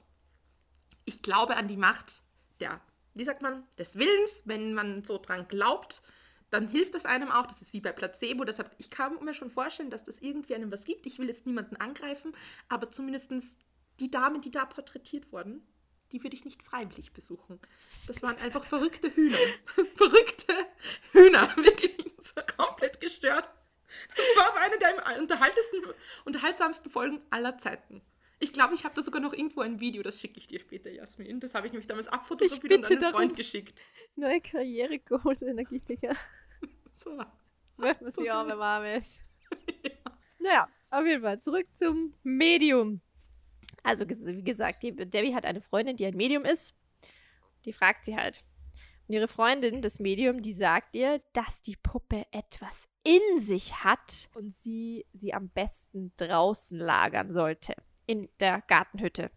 ich 1.06 1.24
glaube 1.24 1.58
an 1.58 1.68
die 1.68 1.78
Macht 1.78 2.22
der, 2.60 2.80
wie 3.16 3.24
sagt 3.24 3.42
man, 3.42 3.64
des 3.80 3.98
Willens, 3.98 4.44
wenn 4.46 4.74
man 4.74 5.04
so 5.04 5.18
dran 5.18 5.48
glaubt, 5.48 6.04
dann 6.50 6.68
hilft 6.68 6.96
das 6.96 7.06
einem 7.06 7.30
auch. 7.30 7.48
Das 7.48 7.62
ist 7.62 7.74
wie 7.74 7.82
bei 7.82 7.92
Placebo. 7.92 8.44
Deshalb, 8.44 8.72
ich 8.77 8.89
kann 8.89 9.24
mir 9.24 9.34
schon 9.34 9.50
vorstellen, 9.50 9.89
dass 9.89 10.04
das 10.04 10.20
irgendwie 10.20 10.56
einem 10.56 10.72
was 10.72 10.86
gibt. 10.86 11.06
Ich 11.06 11.20
will 11.20 11.27
jetzt 11.27 11.46
niemanden 11.46 11.75
angreifen, 11.77 12.34
aber 12.70 12.89
zumindest 12.89 13.32
die 14.00 14.12
Damen, 14.12 14.42
die 14.42 14.51
da 14.51 14.66
porträtiert 14.66 15.32
wurden, 15.32 15.66
die 16.12 16.24
würde 16.24 16.36
ich 16.36 16.46
nicht 16.46 16.63
freiwillig 16.63 17.12
besuchen. 17.12 17.60
Das 18.06 18.22
waren 18.24 18.38
einfach 18.38 18.66
verrückte 18.66 19.13
Hühner. 19.13 19.38
verrückte 19.96 20.54
Hühner, 21.12 21.50
wirklich. 21.58 21.98
War 22.36 22.46
komplett 22.46 23.01
gestört. 23.01 23.50
Das 24.16 24.25
war 24.36 24.50
aber 24.50 24.60
eine 24.60 24.77
der 24.77 24.96
unterhaltsamsten 26.25 26.92
Folgen 26.92 27.22
aller 27.30 27.58
Zeiten. 27.58 28.01
Ich 28.39 28.53
glaube, 28.53 28.75
ich 28.75 28.84
habe 28.84 28.94
da 28.94 29.01
sogar 29.01 29.20
noch 29.20 29.34
irgendwo 29.34 29.62
ein 29.62 29.79
Video, 29.79 30.03
das 30.03 30.22
schicke 30.22 30.38
ich 30.38 30.48
dir 30.48 30.60
später, 30.60 30.91
Jasmin. 30.91 31.39
Das 31.39 31.56
habe 31.56 31.65
ich 31.65 31.74
nämlich 31.74 31.88
damals 31.88 32.08
abfotografiert 32.08 32.72
und 32.72 32.86
an 32.86 33.03
einen 33.03 33.13
Freund 33.13 33.36
geschickt. 33.36 33.82
Neue 34.15 34.41
Karriere 34.41 35.00
Goals 35.00 35.41
Energietiker. 35.41 36.15
so. 36.91 37.20
Möchten 37.77 38.06
wir 38.06 38.12
sie 38.12 38.32
auch, 38.32 38.48
wenn 38.48 38.58
man 38.58 38.86
ist. 38.86 39.24
ja. 39.84 40.12
Naja, 40.39 40.70
auf 40.91 41.06
jeden 41.06 41.24
Fall. 41.24 41.39
Zurück 41.39 41.67
zum 41.74 42.13
Medium. 42.24 43.01
Also, 43.84 44.08
wie 44.08 44.44
gesagt, 44.44 44.84
die, 44.84 44.96
Debbie 44.96 45.34
hat 45.34 45.46
eine 45.46 45.62
Freundin, 45.62 45.96
die 45.96 46.06
ein 46.06 46.15
Medium 46.15 46.46
ist. 46.46 46.75
Die 47.65 47.74
fragt 47.74 48.06
sie 48.06 48.15
halt. 48.15 48.44
Und 49.08 49.15
ihre 49.15 49.27
Freundin, 49.27 49.82
das 49.82 50.00
Medium, 50.00 50.41
die 50.41 50.53
sagt 50.53 50.96
ihr, 50.96 51.22
dass 51.34 51.62
die 51.62 51.77
Puppe 51.77 52.25
etwas 52.32 52.88
in 53.03 53.39
sich 53.39 53.84
hat 53.84 54.29
und 54.36 54.53
sie 54.53 55.06
sie 55.13 55.34
am 55.34 55.50
besten 55.50 56.12
draußen 56.17 56.77
lagern 56.77 57.32
sollte 57.32 57.74
in 58.08 58.30
der 58.40 58.62
Gartenhütte. 58.68 59.30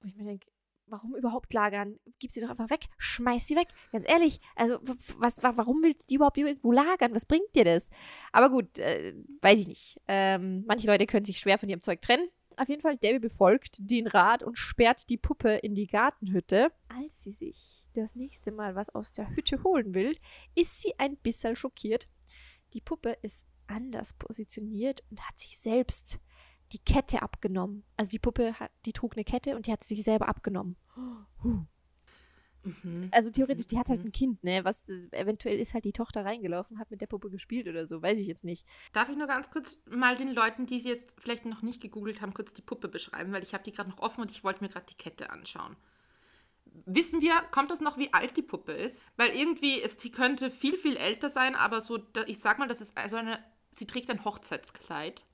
Wo 0.00 0.08
ich 0.08 0.16
mir 0.16 0.24
denke, 0.24 0.46
warum 0.86 1.14
überhaupt 1.16 1.52
lagern? 1.52 1.98
Gib 2.18 2.30
sie 2.30 2.40
doch 2.40 2.50
einfach 2.50 2.70
weg, 2.70 2.86
schmeiß 2.98 3.46
sie 3.46 3.56
weg. 3.56 3.68
Ganz 3.92 4.08
ehrlich, 4.08 4.40
also 4.56 4.78
was, 5.18 5.42
warum 5.42 5.82
willst 5.82 6.02
du 6.02 6.06
die 6.08 6.14
überhaupt 6.16 6.38
irgendwo 6.38 6.72
lagern? 6.72 7.14
Was 7.14 7.26
bringt 7.26 7.54
dir 7.54 7.64
das? 7.64 7.90
Aber 8.32 8.50
gut, 8.50 8.78
äh, 8.78 9.14
weiß 9.40 9.58
ich 9.58 9.68
nicht. 9.68 10.00
Ähm, 10.08 10.64
manche 10.66 10.86
Leute 10.86 11.06
können 11.06 11.24
sich 11.24 11.40
schwer 11.40 11.58
von 11.58 11.68
ihrem 11.68 11.80
Zeug 11.80 12.02
trennen. 12.02 12.28
Auf 12.56 12.68
jeden 12.68 12.82
Fall, 12.82 12.96
Debbie 12.98 13.20
befolgt 13.20 13.78
den 13.78 14.06
Rat 14.06 14.42
und 14.42 14.58
sperrt 14.58 15.08
die 15.08 15.16
Puppe 15.16 15.54
in 15.54 15.74
die 15.74 15.86
Gartenhütte. 15.86 16.70
Als 16.88 17.22
sie 17.22 17.32
sich 17.32 17.84
das 17.94 18.16
nächste 18.16 18.52
Mal 18.52 18.74
was 18.74 18.90
aus 18.90 19.12
der 19.12 19.30
Hütte 19.30 19.62
holen 19.62 19.94
will, 19.94 20.16
ist 20.54 20.80
sie 20.80 20.92
ein 20.98 21.16
bisschen 21.16 21.56
schockiert. 21.56 22.08
Die 22.74 22.80
Puppe 22.80 23.16
ist 23.22 23.46
anders 23.66 24.14
positioniert 24.14 25.02
und 25.10 25.20
hat 25.26 25.38
sich 25.38 25.58
selbst 25.58 26.20
die 26.72 26.78
Kette 26.78 27.22
abgenommen. 27.22 27.84
Also 27.96 28.10
die 28.10 28.18
Puppe, 28.18 28.58
hat, 28.58 28.70
die 28.86 28.92
trug 28.92 29.14
eine 29.14 29.24
Kette 29.24 29.56
und 29.56 29.66
die 29.66 29.72
hat 29.72 29.84
sie 29.84 29.94
sich 29.94 30.04
selber 30.04 30.28
abgenommen. 30.28 30.76
Mhm. 32.62 33.08
Also 33.10 33.30
theoretisch, 33.30 33.66
die 33.66 33.78
hat 33.78 33.88
halt 33.88 34.00
mhm. 34.00 34.08
ein 34.08 34.12
Kind, 34.12 34.44
ne? 34.44 34.64
Was 34.64 34.88
eventuell 35.12 35.58
ist 35.58 35.74
halt 35.74 35.84
die 35.84 35.92
Tochter 35.92 36.24
reingelaufen, 36.24 36.78
hat 36.78 36.90
mit 36.90 37.00
der 37.00 37.06
Puppe 37.06 37.30
gespielt 37.30 37.68
oder 37.68 37.86
so, 37.86 38.02
weiß 38.02 38.18
ich 38.20 38.26
jetzt 38.26 38.44
nicht. 38.44 38.66
Darf 38.92 39.08
ich 39.08 39.16
nur 39.16 39.26
ganz 39.26 39.50
kurz 39.50 39.78
mal 39.86 40.16
den 40.16 40.34
Leuten, 40.34 40.66
die 40.66 40.80
sie 40.80 40.90
jetzt 40.90 41.16
vielleicht 41.20 41.46
noch 41.46 41.62
nicht 41.62 41.80
gegoogelt 41.80 42.20
haben, 42.20 42.34
kurz 42.34 42.52
die 42.52 42.62
Puppe 42.62 42.88
beschreiben, 42.88 43.32
weil 43.32 43.42
ich 43.42 43.54
habe 43.54 43.64
die 43.64 43.72
gerade 43.72 43.90
noch 43.90 43.98
offen 44.00 44.20
und 44.22 44.30
ich 44.30 44.44
wollte 44.44 44.62
mir 44.62 44.68
gerade 44.68 44.86
die 44.86 44.96
Kette 44.96 45.30
anschauen. 45.30 45.76
Wissen 46.86 47.20
wir, 47.20 47.34
kommt 47.50 47.70
das 47.70 47.80
noch, 47.80 47.98
wie 47.98 48.12
alt 48.12 48.36
die 48.36 48.42
Puppe 48.42 48.72
ist? 48.72 49.02
Weil 49.16 49.30
irgendwie, 49.30 49.74
ist, 49.74 50.00
sie 50.00 50.12
könnte 50.12 50.50
viel, 50.50 50.76
viel 50.76 50.96
älter 50.96 51.28
sein, 51.28 51.56
aber 51.56 51.80
so, 51.80 51.98
ich 52.26 52.38
sag 52.38 52.58
mal, 52.58 52.68
das 52.68 52.80
ist 52.80 52.96
also 52.96 53.16
eine, 53.16 53.42
sie 53.72 53.86
trägt 53.86 54.10
ein 54.10 54.24
Hochzeitskleid. 54.24 55.24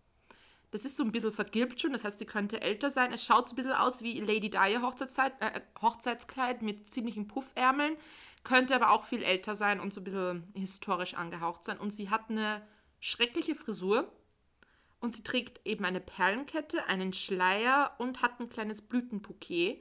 Das 0.70 0.85
ist 0.85 0.96
so 0.96 1.04
ein 1.04 1.12
bisschen 1.12 1.32
vergilbt 1.32 1.80
schon, 1.80 1.92
das 1.92 2.04
heißt, 2.04 2.18
sie 2.18 2.26
könnte 2.26 2.61
älter 2.61 2.90
sein. 2.90 3.12
Es 3.12 3.25
schaut 3.25 3.46
so 3.46 3.52
ein 3.52 3.56
bisschen 3.56 3.73
aus 3.73 4.02
wie 4.02 4.20
Lady 4.20 4.50
Di 4.50 4.78
Hochzeitskleid, 4.80 5.32
äh, 5.40 5.61
Hochzeitskleid 5.80 6.62
mit 6.62 6.92
ziemlichen 6.92 7.28
Puffärmeln, 7.28 7.96
könnte 8.42 8.75
aber 8.75 8.90
auch 8.90 9.04
viel 9.04 9.23
älter 9.23 9.54
sein 9.54 9.80
und 9.80 9.94
so 9.94 10.00
ein 10.00 10.04
bisschen 10.04 10.52
historisch 10.54 11.14
angehaucht 11.14 11.64
sein. 11.64 11.78
Und 11.78 11.92
sie 11.92 12.11
hat 12.11 12.30
eine 12.30 12.66
schreckliche 13.00 13.54
Frisur 13.54 14.12
und 15.00 15.14
sie 15.14 15.23
trägt 15.23 15.66
eben 15.66 15.85
eine 15.85 16.00
Perlenkette, 16.00 16.87
einen 16.87 17.12
Schleier 17.12 17.94
und 17.99 18.23
hat 18.23 18.40
ein 18.40 18.49
kleines 18.49 18.82
Blütenbouquet 18.82 19.80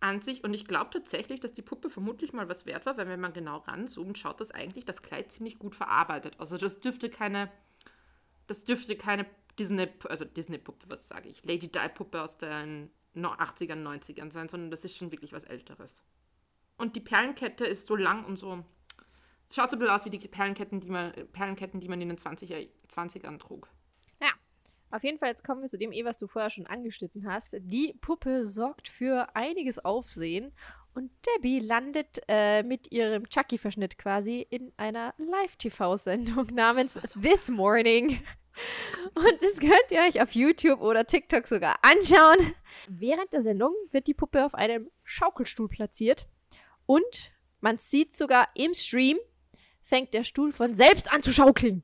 an 0.00 0.20
sich. 0.20 0.44
Und 0.44 0.54
ich 0.54 0.64
glaube 0.64 0.90
tatsächlich, 0.90 1.40
dass 1.40 1.54
die 1.54 1.62
Puppe 1.62 1.90
vermutlich 1.90 2.32
mal 2.32 2.48
was 2.48 2.66
wert 2.66 2.86
war, 2.86 2.96
weil 2.96 3.08
wenn 3.08 3.20
man 3.20 3.32
genau 3.32 3.58
ranzoomt, 3.58 4.18
schaut 4.18 4.40
das 4.40 4.50
eigentlich 4.50 4.84
das 4.84 5.02
Kleid 5.02 5.32
ziemlich 5.32 5.58
gut 5.58 5.74
verarbeitet. 5.74 6.36
Also 6.38 6.56
das 6.56 6.80
dürfte 6.80 7.10
keine, 7.10 7.50
das 8.46 8.64
dürfte 8.64 8.96
keine 8.96 9.26
Disney, 9.58 9.88
also 10.08 10.24
Disney-Puppe, 10.24 10.86
was 10.90 11.08
sage 11.08 11.28
ich, 11.28 11.44
Lady 11.44 11.68
Di-Puppe 11.68 12.22
aus 12.22 12.36
den 12.38 12.90
80ern, 13.14 13.82
90ern 13.82 14.30
sein, 14.30 14.48
sondern 14.48 14.70
das 14.70 14.84
ist 14.84 14.96
schon 14.96 15.10
wirklich 15.10 15.32
was 15.32 15.44
Älteres. 15.44 16.02
Und 16.76 16.94
die 16.94 17.00
Perlenkette 17.00 17.64
ist 17.64 17.86
so 17.86 17.96
lang 17.96 18.24
und 18.24 18.36
so. 18.36 18.64
Es 19.46 19.56
schaut 19.56 19.70
so 19.70 19.76
ein 19.76 19.80
bisschen 19.80 19.94
aus 19.94 20.04
wie 20.04 20.10
die 20.10 20.18
Perlenketten, 20.18 20.80
die 20.80 20.90
man, 20.90 21.12
Perlenketten, 21.32 21.80
die 21.80 21.88
man 21.88 22.00
in 22.00 22.08
den 22.08 22.18
20er, 22.18 22.68
20ern 22.88 23.38
trug. 23.38 23.68
Ja, 24.20 24.30
auf 24.90 25.02
jeden 25.02 25.18
Fall, 25.18 25.30
jetzt 25.30 25.42
kommen 25.42 25.62
wir 25.62 25.68
zu 25.68 25.78
dem 25.78 25.92
eh, 25.92 26.04
was 26.04 26.18
du 26.18 26.26
vorher 26.26 26.50
schon 26.50 26.66
angeschnitten 26.66 27.26
hast. 27.26 27.56
Die 27.58 27.94
Puppe 28.00 28.44
sorgt 28.44 28.88
für 28.88 29.34
einiges 29.34 29.84
Aufsehen 29.84 30.52
und 30.94 31.10
Debbie 31.26 31.60
landet 31.60 32.20
äh, 32.28 32.62
mit 32.62 32.92
ihrem 32.92 33.28
Chucky-Verschnitt 33.28 33.98
quasi 33.98 34.46
in 34.48 34.72
einer 34.76 35.14
Live-TV-Sendung 35.18 36.46
namens 36.52 36.94
This 37.20 37.48
Morning. 37.48 38.20
Und 39.14 39.42
das 39.42 39.58
könnt 39.58 39.90
ihr 39.90 40.00
euch 40.00 40.20
auf 40.20 40.34
YouTube 40.34 40.80
oder 40.80 41.06
TikTok 41.06 41.46
sogar 41.46 41.78
anschauen. 41.82 42.54
Während 42.88 43.32
der 43.32 43.42
Sendung 43.42 43.74
wird 43.90 44.06
die 44.06 44.14
Puppe 44.14 44.44
auf 44.44 44.54
einem 44.54 44.90
Schaukelstuhl 45.04 45.68
platziert. 45.68 46.26
Und 46.86 47.32
man 47.60 47.78
sieht 47.78 48.16
sogar 48.16 48.48
im 48.54 48.74
Stream, 48.74 49.18
fängt 49.82 50.14
der 50.14 50.24
Stuhl 50.24 50.52
von 50.52 50.74
selbst 50.74 51.10
an 51.12 51.22
zu 51.22 51.32
schaukeln. 51.32 51.82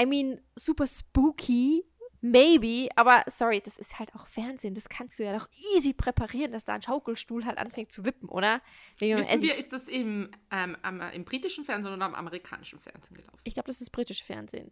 I 0.00 0.06
mean, 0.06 0.40
super 0.56 0.86
spooky, 0.86 1.84
maybe, 2.20 2.88
aber 2.96 3.24
sorry, 3.26 3.60
das 3.60 3.78
ist 3.78 3.98
halt 3.98 4.14
auch 4.14 4.28
Fernsehen. 4.28 4.74
Das 4.74 4.88
kannst 4.88 5.18
du 5.18 5.24
ja 5.24 5.36
doch 5.36 5.48
easy 5.74 5.92
präparieren, 5.92 6.52
dass 6.52 6.64
da 6.64 6.74
ein 6.74 6.82
Schaukelstuhl 6.82 7.44
halt 7.44 7.58
anfängt 7.58 7.92
zu 7.92 8.04
wippen, 8.04 8.28
oder? 8.28 8.62
Wissen 8.98 9.42
wir, 9.42 9.56
ist 9.58 9.72
das 9.72 9.88
im, 9.88 10.30
ähm, 10.50 10.76
im 11.12 11.24
britischen 11.24 11.64
Fernsehen 11.64 11.92
oder 11.92 12.06
im 12.06 12.14
amerikanischen 12.14 12.78
Fernsehen 12.80 13.16
gelaufen? 13.16 13.40
Ich 13.44 13.54
glaube, 13.54 13.66
das 13.66 13.80
ist 13.80 13.90
britische 13.90 14.24
Fernsehen. 14.24 14.70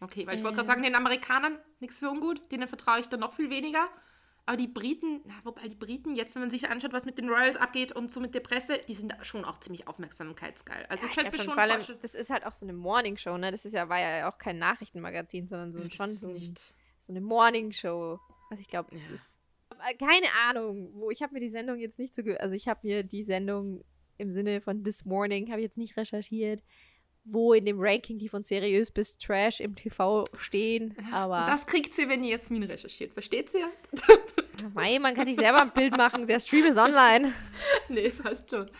Okay, 0.00 0.26
weil 0.26 0.36
ich 0.36 0.42
wollte 0.42 0.56
gerade 0.56 0.66
sagen, 0.66 0.82
den 0.82 0.94
Amerikanern 0.94 1.58
nichts 1.78 1.98
für 1.98 2.08
ungut, 2.08 2.50
denen 2.50 2.66
vertraue 2.66 3.00
ich 3.00 3.08
dann 3.08 3.20
noch 3.20 3.34
viel 3.34 3.50
weniger. 3.50 3.88
Aber 4.46 4.56
die 4.56 4.66
Briten, 4.66 5.20
ja, 5.26 5.34
wobei 5.44 5.68
die 5.68 5.76
Briten, 5.76 6.16
jetzt, 6.16 6.34
wenn 6.34 6.42
man 6.42 6.50
sich 6.50 6.68
anschaut, 6.68 6.92
was 6.92 7.04
mit 7.04 7.18
den 7.18 7.28
Royals 7.28 7.56
abgeht 7.56 7.92
und 7.92 8.10
so 8.10 8.18
mit 8.18 8.34
der 8.34 8.40
Presse, 8.40 8.80
die 8.88 8.94
sind 8.94 9.14
schon 9.22 9.44
auch 9.44 9.60
ziemlich 9.60 9.86
aufmerksamkeitsgeil. 9.86 10.86
Also 10.88 11.04
ja, 11.04 11.10
ich 11.10 11.16
könnte 11.16 11.36
mir 11.36 11.44
schon 11.44 11.58
allem, 11.58 11.80
Das 12.00 12.14
ist 12.14 12.30
halt 12.30 12.46
auch 12.46 12.52
so 12.52 12.64
eine 12.64 12.72
Morningshow, 12.72 13.36
ne? 13.36 13.50
Das 13.50 13.64
ist 13.64 13.74
ja, 13.74 13.88
war 13.88 14.00
ja 14.00 14.28
auch 14.28 14.38
kein 14.38 14.58
Nachrichtenmagazin, 14.58 15.46
sondern 15.46 15.72
so 15.72 15.80
ja, 15.80 15.90
schon 15.90 16.16
so, 16.16 16.28
ein, 16.28 16.54
so 16.98 17.12
eine 17.12 17.20
Morningshow. 17.20 18.18
Also 18.48 18.60
ich 18.60 18.68
glaube, 18.68 18.88
das 18.90 19.02
ja. 19.02 19.14
ist. 19.14 19.38
Äh, 19.88 19.94
keine 19.94 20.26
Ahnung, 20.48 20.90
wo 20.94 21.10
ich 21.10 21.22
habe 21.22 21.34
mir 21.34 21.40
die 21.40 21.48
Sendung 21.48 21.78
jetzt 21.78 21.98
nicht 21.98 22.14
so. 22.14 22.22
Also 22.38 22.56
ich 22.56 22.66
habe 22.66 22.80
mir 22.82 23.04
die 23.04 23.22
Sendung 23.22 23.84
im 24.16 24.30
Sinne 24.30 24.62
von 24.62 24.82
This 24.82 25.04
Morning, 25.04 25.50
habe 25.50 25.60
ich 25.60 25.64
jetzt 25.64 25.78
nicht 25.78 25.96
recherchiert 25.96 26.62
wo 27.24 27.52
in 27.52 27.64
dem 27.64 27.78
Ranking 27.78 28.18
die 28.18 28.28
von 28.28 28.42
seriös 28.42 28.90
bis 28.90 29.18
Trash 29.18 29.60
im 29.60 29.74
TV 29.76 30.24
stehen. 30.36 30.96
Aber 31.12 31.44
das 31.44 31.66
kriegt 31.66 31.94
sie, 31.94 32.08
wenn 32.08 32.24
Jasmin 32.24 32.62
recherchiert. 32.62 33.12
Versteht 33.12 33.50
sie? 33.50 33.64
Mei, 34.74 34.98
man 34.98 35.14
kann 35.14 35.26
sich 35.26 35.36
selber 35.36 35.62
ein 35.62 35.72
Bild 35.72 35.96
machen. 35.96 36.26
Der 36.26 36.40
Stream 36.40 36.64
ist 36.64 36.78
online. 36.78 37.32
Nee, 37.88 38.10
fast 38.10 38.48
schon. 38.48 38.70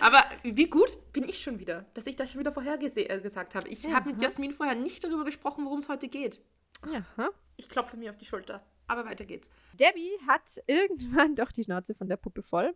Aber 0.00 0.24
wie 0.42 0.66
gut 0.66 1.12
bin 1.12 1.28
ich 1.28 1.42
schon 1.42 1.58
wieder, 1.58 1.84
dass 1.92 2.06
ich 2.06 2.16
das 2.16 2.32
schon 2.32 2.40
wieder 2.40 2.52
vorher 2.52 2.80
äh, 2.80 3.20
gesagt 3.20 3.54
habe. 3.54 3.68
Ich 3.68 3.82
ja, 3.82 3.92
habe 3.92 4.10
mit 4.10 4.20
Jasmin 4.20 4.52
vorher 4.52 4.74
nicht 4.74 5.04
darüber 5.04 5.24
gesprochen, 5.24 5.66
worum 5.66 5.80
es 5.80 5.90
heute 5.90 6.08
geht. 6.08 6.40
Ja. 6.90 7.28
Ich 7.56 7.68
klopfe 7.68 7.98
mir 7.98 8.10
auf 8.10 8.16
die 8.16 8.24
Schulter. 8.24 8.64
Aber 8.86 9.04
weiter 9.04 9.24
geht's. 9.24 9.48
Debbie 9.74 10.12
hat 10.26 10.62
irgendwann 10.66 11.34
doch 11.36 11.52
die 11.52 11.64
Schnauze 11.64 11.94
von 11.94 12.08
der 12.08 12.16
Puppe 12.16 12.42
voll. 12.42 12.74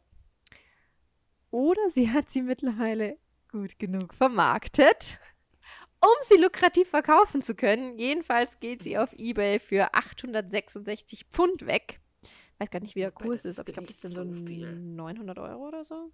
Oder 1.51 1.91
sie 1.91 2.11
hat 2.11 2.31
sie 2.31 2.43
mittlerweile 2.43 3.17
gut 3.49 3.79
genug 3.79 4.15
vermarktet, 4.15 5.19
um 6.01 6.11
sie 6.29 6.41
lukrativ 6.41 6.89
verkaufen 6.89 7.43
zu 7.43 7.55
können. 7.55 7.99
Jedenfalls 7.99 8.61
geht 8.61 8.83
sie 8.83 8.99
auf 8.99 9.13
Ebay 9.15 9.59
für 9.59 9.95
866 9.95 11.27
Pfund 11.31 11.67
weg. 11.67 12.01
Ich 12.23 12.61
weiß 12.61 12.71
gar 12.71 12.81
nicht, 12.81 12.95
wie 12.97 13.01
der 13.01 13.13
Kurs 13.13 13.45
ist, 13.45 13.59
aber 13.59 13.69
ich 13.69 13.75
glaube, 13.75 13.87
das 13.87 14.01
sind 14.01 14.11
so, 14.11 14.25
so 14.25 14.31
900 14.31 15.39
Euro 15.39 15.69
oder 15.69 15.85
so. 15.85 16.11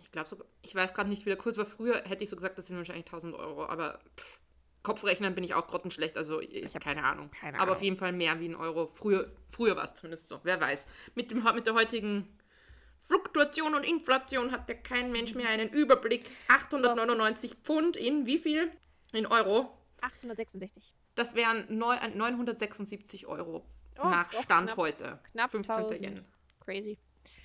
Ich 0.00 0.10
glaube 0.10 0.28
sogar, 0.28 0.46
ich 0.62 0.74
weiß 0.74 0.94
gerade 0.94 1.08
nicht, 1.08 1.26
wie 1.26 1.30
der 1.30 1.38
Kurs 1.38 1.56
war. 1.56 1.66
Früher 1.66 2.02
hätte 2.04 2.24
ich 2.24 2.30
so 2.30 2.36
gesagt, 2.36 2.56
das 2.56 2.66
sind 2.66 2.76
wahrscheinlich 2.76 3.06
1000 3.06 3.34
Euro, 3.34 3.66
aber 3.66 4.00
pff, 4.16 4.40
Kopfrechnen 4.82 5.34
bin 5.34 5.44
ich 5.44 5.54
auch 5.54 5.68
grottenschlecht, 5.68 6.16
also 6.16 6.40
ich, 6.40 6.54
ich 6.54 6.74
habe 6.74 6.84
keine 6.84 7.04
Ahnung. 7.04 7.30
Keine 7.30 7.54
aber 7.54 7.64
Ahnung. 7.64 7.76
auf 7.76 7.82
jeden 7.82 7.96
Fall 7.96 8.12
mehr 8.12 8.40
wie 8.40 8.48
ein 8.48 8.56
Euro. 8.56 8.88
Früher, 8.88 9.30
früher 9.48 9.76
war 9.76 9.84
es 9.84 9.94
zumindest 9.94 10.28
so, 10.28 10.40
wer 10.42 10.60
weiß. 10.60 10.86
Mit, 11.14 11.30
dem, 11.30 11.44
mit 11.54 11.66
der 11.66 11.74
heutigen 11.74 12.28
Fluktuation 13.06 13.74
und 13.74 13.86
Inflation 13.86 14.52
hat 14.52 14.68
ja 14.68 14.74
kein 14.74 15.12
Mensch 15.12 15.34
mehr 15.34 15.48
einen 15.48 15.68
Überblick. 15.68 16.28
899 16.48 17.54
Pfund 17.54 17.96
in 17.96 18.26
wie 18.26 18.38
viel? 18.38 18.70
In 19.12 19.26
Euro? 19.26 19.70
866. 20.00 20.94
Das 21.14 21.34
wären 21.34 21.66
976 21.76 23.26
Euro 23.26 23.64
oh, 23.98 24.08
nach 24.08 24.32
Stand 24.32 24.68
knapp, 24.68 24.76
heute. 24.76 25.20
Knapp 25.32 25.50
15. 25.50 26.02
Yen. 26.02 26.24
Crazy. 26.60 26.98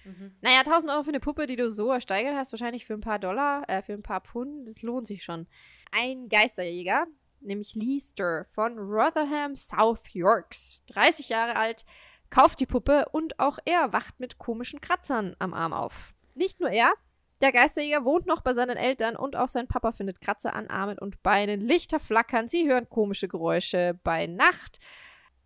Mhm. 0.05 0.35
Naja, 0.41 0.59
1000 0.59 0.91
Euro 0.91 1.03
für 1.03 1.09
eine 1.09 1.19
Puppe, 1.19 1.47
die 1.47 1.55
du 1.55 1.69
so 1.69 1.91
ersteigert 1.91 2.35
hast, 2.35 2.51
wahrscheinlich 2.51 2.85
für 2.85 2.93
ein 2.93 3.01
paar 3.01 3.19
Dollar, 3.19 3.67
äh, 3.67 3.81
für 3.81 3.93
ein 3.93 4.03
paar 4.03 4.21
Pfund, 4.21 4.67
das 4.67 4.81
lohnt 4.81 5.07
sich 5.07 5.23
schon. 5.23 5.47
Ein 5.91 6.29
Geisterjäger, 6.29 7.07
nämlich 7.41 7.75
Lee 7.75 7.99
Stir 7.99 8.45
von 8.45 8.77
Rotherham, 8.77 9.55
South 9.55 10.09
Yorks, 10.13 10.83
30 10.87 11.29
Jahre 11.29 11.55
alt, 11.55 11.85
kauft 12.29 12.59
die 12.59 12.65
Puppe 12.65 13.05
und 13.11 13.39
auch 13.39 13.59
er 13.65 13.93
wacht 13.93 14.19
mit 14.19 14.37
komischen 14.37 14.81
Kratzern 14.81 15.35
am 15.39 15.53
Arm 15.53 15.73
auf. 15.73 16.13
Nicht 16.35 16.59
nur 16.59 16.69
er, 16.69 16.93
der 17.41 17.51
Geisterjäger 17.51 18.03
wohnt 18.03 18.25
noch 18.25 18.41
bei 18.41 18.53
seinen 18.53 18.77
Eltern 18.77 19.15
und 19.15 19.35
auch 19.35 19.47
sein 19.47 19.67
Papa 19.67 19.91
findet 19.91 20.21
Kratzer 20.21 20.55
an 20.55 20.67
Armen 20.67 20.97
und 20.97 21.21
Beinen. 21.21 21.61
Lichter 21.61 21.99
flackern, 21.99 22.47
sie 22.47 22.67
hören 22.67 22.89
komische 22.89 23.27
Geräusche 23.27 23.99
bei 24.03 24.25
Nacht. 24.25 24.79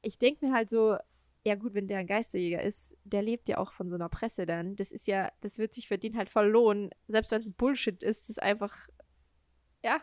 Ich 0.02 0.18
denke 0.18 0.46
mir 0.46 0.54
halt 0.54 0.70
so, 0.70 0.98
ja 1.44 1.56
gut, 1.56 1.74
wenn 1.74 1.88
der 1.88 2.00
ein 2.00 2.08
Geisterjäger 2.08 2.62
ist, 2.62 2.96
der 3.04 3.22
lebt 3.22 3.50
ja 3.50 3.58
auch 3.58 3.74
von 3.74 3.90
so 3.90 3.96
einer 3.96 4.10
Presse 4.10 4.46
dann. 4.46 4.76
Das 4.76 4.92
ist 4.92 5.06
ja, 5.08 5.32
das 5.42 5.58
wird 5.58 5.74
sich 5.74 5.88
für 5.88 5.98
den 5.98 6.16
halt 6.16 6.30
verlohnen. 6.30 6.92
Selbst 7.08 7.32
wenn 7.32 7.42
es 7.42 7.52
Bullshit 7.52 8.02
ist, 8.04 8.30
ist 8.30 8.42
einfach, 8.42 8.88
ja. 9.84 10.02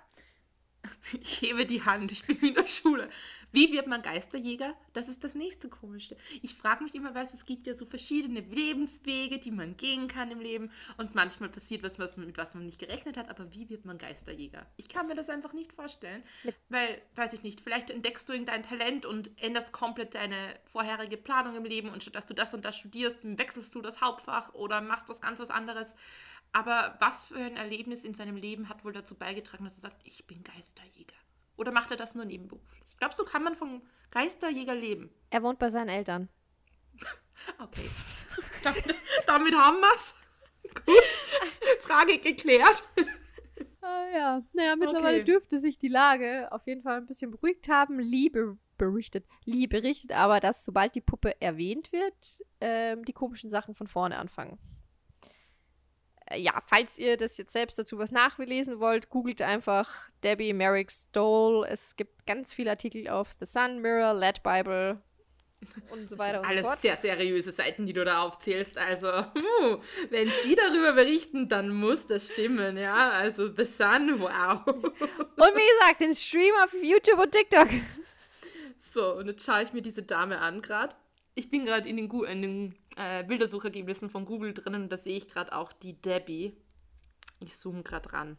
Ich 1.21 1.41
hebe 1.41 1.64
die 1.64 1.83
Hand, 1.83 2.12
ich 2.12 2.27
bin 2.27 2.37
in 2.41 2.55
der 2.55 2.67
Schule. 2.67 3.09
Wie 3.50 3.72
wird 3.72 3.87
man 3.87 4.02
Geisterjäger? 4.02 4.74
Das 4.92 5.08
ist 5.08 5.24
das 5.24 5.34
nächste 5.34 5.68
Komische. 5.68 6.16
Ich 6.42 6.54
frage 6.54 6.84
mich 6.84 6.94
immer, 6.94 7.14
was 7.14 7.32
es 7.32 7.46
gibt 7.46 7.66
ja 7.66 7.74
so 7.74 7.87
verschiedene 7.87 8.40
Lebenswege, 8.40 9.38
die 9.38 9.50
man 9.50 9.76
gehen 9.76 10.06
kann 10.06 10.30
im 10.30 10.40
Leben. 10.40 10.70
Und 10.98 11.14
manchmal 11.14 11.48
passiert 11.48 11.82
was, 11.82 11.98
was 11.98 12.16
mit 12.16 12.37
was 12.37 12.54
man 12.54 12.66
nicht 12.66 12.78
gerechnet 12.78 13.16
hat. 13.16 13.30
Aber 13.30 13.52
wie 13.54 13.70
wird 13.70 13.84
man 13.84 13.96
Geisterjäger? 13.96 14.66
Ich 14.76 14.88
kann 14.88 15.06
mir 15.06 15.14
das 15.14 15.30
einfach 15.30 15.52
nicht 15.54 15.72
vorstellen. 15.72 16.22
Weil, 16.68 17.00
weiß 17.16 17.32
ich 17.32 17.42
nicht, 17.42 17.61
vielleicht 17.61 17.90
entdeckst 17.90 18.28
du 18.28 18.38
dein 18.44 18.62
Talent 18.62 19.06
und 19.06 19.30
änderst 19.42 19.72
komplett 19.72 20.14
deine 20.14 20.54
vorherige 20.64 21.16
Planung 21.16 21.56
im 21.56 21.64
Leben. 21.64 21.88
Und 21.88 22.02
statt 22.02 22.14
dass 22.14 22.26
du 22.26 22.34
das 22.34 22.52
und 22.52 22.64
das 22.64 22.76
studierst, 22.76 23.18
wechselst 23.22 23.74
du 23.74 23.80
das 23.80 24.00
Hauptfach 24.00 24.52
oder 24.54 24.80
machst 24.80 25.08
was 25.08 25.20
ganz 25.20 25.38
was 25.38 25.50
anderes. 25.50 25.94
Aber 26.52 26.96
was 27.00 27.26
für 27.26 27.38
ein 27.38 27.56
Erlebnis 27.56 28.04
in 28.04 28.14
seinem 28.14 28.37
Leben 28.37 28.68
hat 28.68 28.84
wohl 28.84 28.92
dazu 28.92 29.14
beigetragen, 29.14 29.64
dass 29.64 29.76
er 29.76 29.82
sagt, 29.82 30.00
ich 30.04 30.26
bin 30.26 30.42
Geisterjäger? 30.42 31.16
Oder 31.56 31.72
macht 31.72 31.90
er 31.90 31.96
das 31.96 32.14
nur 32.14 32.24
nebenberuflich? 32.24 32.88
Glaubst 32.98 33.18
du, 33.18 33.24
kann 33.24 33.42
man 33.42 33.54
vom 33.54 33.82
Geisterjäger 34.11 34.74
leben? 34.74 35.11
Er 35.30 35.42
wohnt 35.42 35.58
bei 35.58 35.70
seinen 35.70 35.88
Eltern. 35.88 36.28
okay. 37.58 37.88
damit, 38.62 38.84
damit 39.26 39.54
haben 39.54 39.80
wir 39.80 39.94
es. 39.94 40.14
Gut. 40.62 41.80
Frage 41.80 42.18
geklärt. 42.18 42.82
Ah, 43.80 44.06
ja, 44.12 44.42
naja, 44.52 44.76
mittlerweile 44.76 45.18
okay. 45.18 45.24
dürfte 45.24 45.58
sich 45.58 45.78
die 45.78 45.88
Lage 45.88 46.48
auf 46.50 46.66
jeden 46.66 46.82
Fall 46.82 46.98
ein 46.98 47.06
bisschen 47.06 47.30
beruhigt 47.30 47.68
haben. 47.68 47.98
Liebe 47.98 48.58
berichtet, 48.76 49.24
Lee 49.44 49.66
berichtet 49.66 50.12
aber, 50.12 50.40
dass 50.40 50.64
sobald 50.64 50.94
die 50.94 51.00
Puppe 51.00 51.40
erwähnt 51.40 51.90
wird, 51.92 52.42
ähm, 52.61 53.04
die 53.04 53.12
komischen 53.12 53.48
Sachen 53.48 53.74
von 53.74 53.87
vorne 53.87 54.18
anfangen. 54.18 54.58
Äh, 56.31 56.41
ja, 56.41 56.61
falls 56.67 56.99
ihr 56.99 57.17
das 57.17 57.38
jetzt 57.38 57.53
selbst 57.53 57.79
dazu 57.79 57.99
was 57.99 58.12
nachlesen 58.12 58.81
wollt, 58.81 59.11
googelt 59.11 59.43
einfach 59.43 60.09
Debbie 60.23 60.53
Merrick 60.53 60.91
Stoll. 60.91 61.67
Es 61.69 61.97
gibt 61.97 62.27
ganz 62.27 62.53
viele 62.53 62.71
Artikel 62.71 63.09
auf 63.09 63.35
The 63.41 63.47
Sun, 63.47 63.81
Mirror, 63.81 64.14
Led 64.14 64.43
Bible 64.43 65.01
und 65.91 66.09
so 66.09 66.19
weiter 66.19 66.41
und 66.41 66.47
so 66.47 66.53
fort. 66.55 66.67
Alles 66.67 66.83
sehr 66.83 66.97
seriöse 66.97 67.53
Seiten, 67.53 67.87
die 67.87 67.93
du 67.93 68.05
da 68.05 68.23
aufzählst. 68.23 68.79
Also, 68.79 69.09
uh, 69.09 69.79
wenn 70.11 70.31
die 70.45 70.55
darüber 70.55 70.93
berichten, 70.93 71.49
dann 71.49 71.71
muss 71.71 72.07
das 72.07 72.29
stimmen, 72.29 72.77
ja. 72.77 73.11
Also 73.11 73.53
The 73.55 73.64
Sun, 73.64 74.21
wow. 74.21 74.67
Und 74.67 75.55
wie 75.55 75.81
gesagt, 75.81 76.01
den 76.01 76.14
Stream 76.14 76.55
auf 76.62 76.75
YouTube 76.83 77.21
und 77.21 77.33
TikTok. 77.33 77.69
So, 78.81 79.14
und 79.14 79.29
jetzt 79.29 79.45
schaue 79.45 79.62
ich 79.62 79.73
mir 79.73 79.83
diese 79.83 80.03
Dame 80.03 80.38
an 80.41 80.62
gerade. 80.62 80.97
Ich 81.35 81.51
bin 81.51 81.64
gerade 81.64 81.88
in 81.88 81.97
den, 81.97 82.09
Gu 82.09 82.25
in 82.25 82.43
den 82.43 82.75
äh, 82.98 83.24
Bildersuchergebnissen 83.24 84.11
von 84.11 84.24
Google 84.24 84.52
drinnen 84.52 84.88
da 84.88 84.96
sehe 84.96 85.16
ich 85.16 85.28
gerade 85.28 85.52
auch 85.52 85.72
die 85.72 85.94
Debbie. 86.00 86.56
Ich 87.40 87.56
zoome 87.56 87.84
gerade 87.84 88.12
ran. 88.12 88.37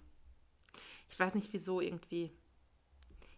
Ich 1.09 1.17
weiß 1.17 1.33
nicht 1.35 1.53
wieso 1.53 1.79
irgendwie. 1.79 2.31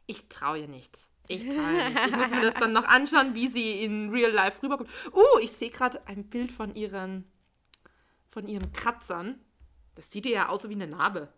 Ich 0.07 0.27
traue 0.29 0.60
ihr 0.60 0.67
nicht. 0.67 1.07
Ich 1.27 1.47
traue 1.47 1.77
ihr 1.77 1.89
nicht. 1.89 2.07
Ich 2.07 2.15
muss 2.15 2.31
mir 2.31 2.41
das 2.41 2.55
dann 2.55 2.73
noch 2.73 2.86
anschauen, 2.86 3.36
wie 3.36 3.47
sie 3.47 3.84
in 3.84 4.10
Real 4.10 4.31
Life 4.31 4.63
rüberkommt. 4.63 4.89
Uh, 5.13 5.39
ich 5.41 5.51
sehe 5.51 5.69
gerade 5.69 6.05
ein 6.07 6.27
Bild 6.27 6.51
von 6.51 6.75
ihren 6.75 7.31
von 8.29 8.47
ihren 8.47 8.73
Kratzern. 8.73 9.39
Das 9.93 10.10
sieht 10.10 10.25
ja 10.25 10.49
aus 10.49 10.67
wie 10.67 10.73
eine 10.73 10.88
Narbe. 10.88 11.31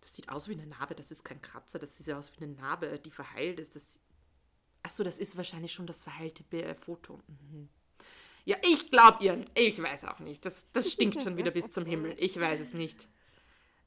Das 0.00 0.16
sieht 0.16 0.30
aus 0.30 0.48
wie 0.48 0.54
eine 0.54 0.66
Narbe. 0.66 0.96
Das 0.96 1.12
ist 1.12 1.24
kein 1.24 1.40
Kratzer. 1.40 1.78
Das 1.78 1.96
sieht 1.96 2.12
aus 2.12 2.32
wie 2.32 2.44
eine 2.44 2.54
Narbe, 2.54 2.98
die 2.98 3.10
verheilt 3.12 3.60
ist. 3.60 3.76
Das 3.76 4.00
Achso, 4.82 5.04
das 5.04 5.18
ist 5.18 5.36
wahrscheinlich 5.36 5.72
schon 5.72 5.86
das 5.86 6.02
verheilte 6.02 6.44
Foto. 6.74 7.20
Mhm. 7.28 7.68
Ja, 8.44 8.56
ich 8.62 8.90
glaube 8.90 9.22
ihr. 9.24 9.44
Ich 9.54 9.80
weiß 9.80 10.04
auch 10.04 10.18
nicht. 10.18 10.44
Das, 10.44 10.70
das 10.72 10.92
stinkt 10.92 11.20
schon 11.20 11.36
wieder 11.36 11.50
bis 11.50 11.70
zum 11.70 11.86
Himmel. 11.86 12.14
Ich 12.18 12.38
weiß 12.38 12.60
es 12.60 12.74
nicht. 12.74 13.08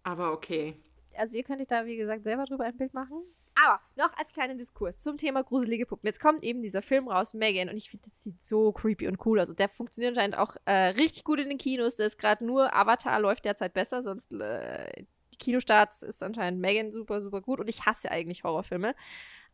Aber 0.03 0.31
okay. 0.31 0.75
Also 1.17 1.35
ihr 1.35 1.43
könnt 1.43 1.61
euch 1.61 1.67
da, 1.67 1.85
wie 1.85 1.97
gesagt, 1.97 2.23
selber 2.23 2.45
drüber 2.45 2.65
ein 2.65 2.77
Bild 2.77 2.93
machen. 2.93 3.23
Aber 3.63 3.79
noch 3.95 4.15
als 4.17 4.33
kleinen 4.33 4.57
Diskurs 4.57 4.99
zum 4.99 5.17
Thema 5.17 5.43
gruselige 5.43 5.85
Puppen. 5.85 6.07
Jetzt 6.07 6.19
kommt 6.19 6.43
eben 6.43 6.61
dieser 6.61 6.81
Film 6.81 7.07
raus, 7.07 7.33
Megan, 7.33 7.69
und 7.69 7.77
ich 7.77 7.89
finde, 7.89 8.09
das 8.09 8.21
sieht 8.21 8.45
so 8.45 8.73
creepy 8.73 9.07
und 9.07 9.25
cool 9.25 9.39
aus. 9.39 9.43
Also 9.43 9.53
der 9.53 9.69
funktioniert 9.69 10.11
anscheinend 10.11 10.37
auch 10.37 10.57
äh, 10.65 10.87
richtig 10.89 11.23
gut 11.23 11.39
in 11.39 11.47
den 11.47 11.57
Kinos. 11.57 11.95
Das 11.95 12.07
ist 12.07 12.17
gerade 12.17 12.45
nur 12.45 12.73
Avatar 12.75 13.19
läuft 13.19 13.45
derzeit 13.45 13.73
besser, 13.73 14.03
sonst 14.03 14.33
äh, 14.33 15.05
die 15.33 15.37
Kinostarts 15.37 16.03
ist 16.03 16.21
anscheinend 16.21 16.59
Megan 16.59 16.91
super, 16.91 17.21
super 17.21 17.41
gut. 17.41 17.59
Und 17.61 17.69
ich 17.69 17.85
hasse 17.85 18.11
eigentlich 18.11 18.43
Horrorfilme. 18.43 18.93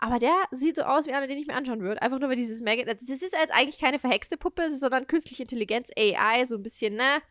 Aber 0.01 0.17
der 0.17 0.33
sieht 0.49 0.77
so 0.77 0.81
aus 0.81 1.05
wie 1.05 1.13
einer, 1.13 1.27
den 1.27 1.37
ich 1.37 1.45
mir 1.45 1.53
anschauen 1.53 1.81
würde. 1.81 2.01
Einfach 2.01 2.19
nur, 2.19 2.27
weil 2.27 2.35
dieses 2.35 2.59
Megan. 2.59 2.87
Das 2.87 3.03
ist 3.03 3.21
jetzt 3.21 3.53
eigentlich 3.53 3.79
keine 3.79 3.99
verhexte 3.99 4.35
Puppe, 4.35 4.71
sondern 4.71 5.05
künstliche 5.05 5.43
Intelligenz, 5.43 5.91
AI, 5.95 6.43
so 6.45 6.55
ein 6.55 6.63
bisschen, 6.63 6.95
ne? 6.95 7.21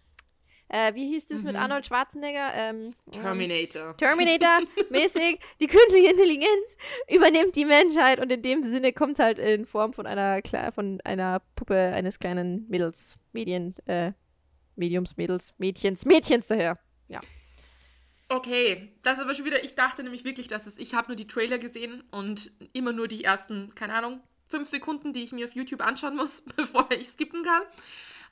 Äh, 0.69 0.95
wie 0.95 1.09
hieß 1.09 1.27
das 1.27 1.41
mhm. 1.41 1.49
mit 1.49 1.57
Arnold 1.57 1.85
Schwarzenegger? 1.85 2.55
Ähm, 2.55 2.95
Terminator. 3.11 3.97
Terminator-mäßig. 3.97 5.41
die 5.61 5.67
künstliche 5.67 6.13
Intelligenz 6.13 6.77
übernimmt 7.13 7.57
die 7.57 7.65
Menschheit 7.65 8.21
und 8.21 8.31
in 8.31 8.41
dem 8.41 8.63
Sinne 8.63 8.93
kommt 8.93 9.15
es 9.15 9.19
halt 9.19 9.41
in 9.41 9.67
Form 9.67 9.93
von 9.93 10.07
einer, 10.07 10.41
von 10.73 11.01
einer 11.03 11.43
Puppe 11.57 11.75
eines 11.75 12.21
kleinen 12.21 12.69
Mädels, 12.69 13.19
Medien, 13.33 13.75
äh, 13.87 14.13
Mediums, 14.77 15.17
Mädels, 15.17 15.55
Mädchens, 15.59 16.07
Mädchens 16.07 16.47
daher. 16.47 16.79
Okay, 18.33 18.93
das 19.03 19.15
ist 19.15 19.25
aber 19.25 19.35
schon 19.35 19.45
wieder, 19.45 19.65
ich 19.65 19.75
dachte 19.75 20.05
nämlich 20.05 20.23
wirklich, 20.23 20.47
dass 20.47 20.69
es, 20.69 20.79
ich 20.79 20.95
habe 20.95 21.09
nur 21.09 21.17
die 21.17 21.27
Trailer 21.27 21.59
gesehen 21.59 22.05
und 22.13 22.53
immer 22.73 22.93
nur 22.93 23.09
die 23.09 23.25
ersten, 23.25 23.75
keine 23.75 23.93
Ahnung, 23.95 24.21
fünf 24.47 24.69
Sekunden, 24.69 25.13
die 25.13 25.25
ich 25.25 25.33
mir 25.33 25.49
auf 25.49 25.57
YouTube 25.57 25.85
anschauen 25.85 26.15
muss, 26.15 26.43
bevor 26.57 26.89
ich 26.93 27.09
skippen 27.09 27.43
kann. 27.43 27.63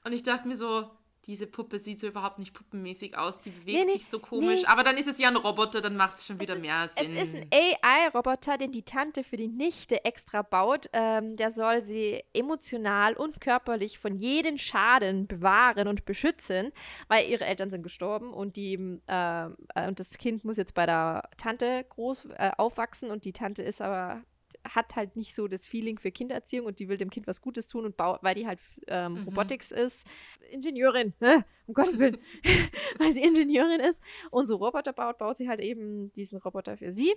Und 0.04 0.12
ich 0.12 0.22
dachte 0.22 0.46
mir 0.46 0.56
so, 0.56 0.88
diese 1.28 1.46
Puppe 1.46 1.78
sieht 1.78 2.00
so 2.00 2.06
überhaupt 2.06 2.38
nicht 2.38 2.54
puppenmäßig 2.54 3.16
aus, 3.16 3.38
die 3.40 3.50
bewegt 3.50 3.78
nee, 3.78 3.84
nee, 3.84 3.92
sich 3.92 4.06
so 4.06 4.18
komisch. 4.18 4.62
Nee. 4.62 4.66
Aber 4.66 4.82
dann 4.82 4.96
ist 4.96 5.08
es 5.08 5.18
ja 5.18 5.28
ein 5.28 5.36
Roboter, 5.36 5.82
dann 5.82 5.94
macht 5.94 6.16
es 6.16 6.26
schon 6.26 6.40
wieder 6.40 6.56
ist, 6.56 6.62
mehr 6.62 6.88
Sinn. 6.88 7.14
Es 7.14 7.28
ist 7.28 7.36
ein 7.36 7.48
AI-Roboter, 7.52 8.56
den 8.56 8.72
die 8.72 8.82
Tante 8.82 9.22
für 9.22 9.36
die 9.36 9.46
Nichte 9.46 10.06
extra 10.06 10.40
baut. 10.40 10.86
Ähm, 10.94 11.36
der 11.36 11.50
soll 11.50 11.82
sie 11.82 12.24
emotional 12.32 13.12
und 13.12 13.42
körperlich 13.42 13.98
von 13.98 14.16
jedem 14.16 14.56
Schaden 14.56 15.26
bewahren 15.26 15.86
und 15.86 16.06
beschützen, 16.06 16.72
weil 17.08 17.28
ihre 17.28 17.44
Eltern 17.44 17.70
sind 17.70 17.82
gestorben 17.82 18.32
und, 18.32 18.56
die, 18.56 18.74
äh, 19.06 19.44
und 19.86 20.00
das 20.00 20.16
Kind 20.16 20.46
muss 20.46 20.56
jetzt 20.56 20.72
bei 20.72 20.86
der 20.86 21.28
Tante 21.36 21.84
groß 21.90 22.24
äh, 22.38 22.52
aufwachsen 22.56 23.10
und 23.10 23.26
die 23.26 23.34
Tante 23.34 23.62
ist 23.62 23.82
aber 23.82 24.22
hat 24.68 24.96
halt 24.96 25.16
nicht 25.16 25.34
so 25.34 25.48
das 25.48 25.66
Feeling 25.66 25.98
für 25.98 26.10
Kindererziehung 26.10 26.66
und 26.66 26.78
die 26.78 26.88
will 26.88 26.96
dem 26.96 27.10
Kind 27.10 27.26
was 27.26 27.40
Gutes 27.40 27.66
tun 27.66 27.84
und 27.84 27.98
weil 27.98 28.34
die 28.34 28.46
halt 28.46 28.60
ähm, 28.86 29.14
mhm. 29.14 29.24
Robotics 29.24 29.72
ist, 29.72 30.06
Ingenieurin, 30.50 31.14
ne? 31.20 31.44
um 31.66 31.74
Gottes 31.74 31.98
Willen, 31.98 32.18
weil 32.98 33.12
sie 33.12 33.22
Ingenieurin 33.22 33.80
ist 33.80 34.02
und 34.30 34.46
so 34.46 34.56
Roboter 34.56 34.92
baut, 34.92 35.18
baut 35.18 35.38
sie 35.38 35.48
halt 35.48 35.60
eben 35.60 36.12
diesen 36.12 36.38
Roboter 36.38 36.76
für 36.76 36.92
sie. 36.92 37.14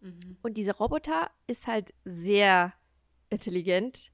Mhm. 0.00 0.38
Und 0.42 0.56
dieser 0.56 0.74
Roboter 0.74 1.30
ist 1.46 1.66
halt 1.66 1.92
sehr 2.04 2.72
intelligent 3.30 4.12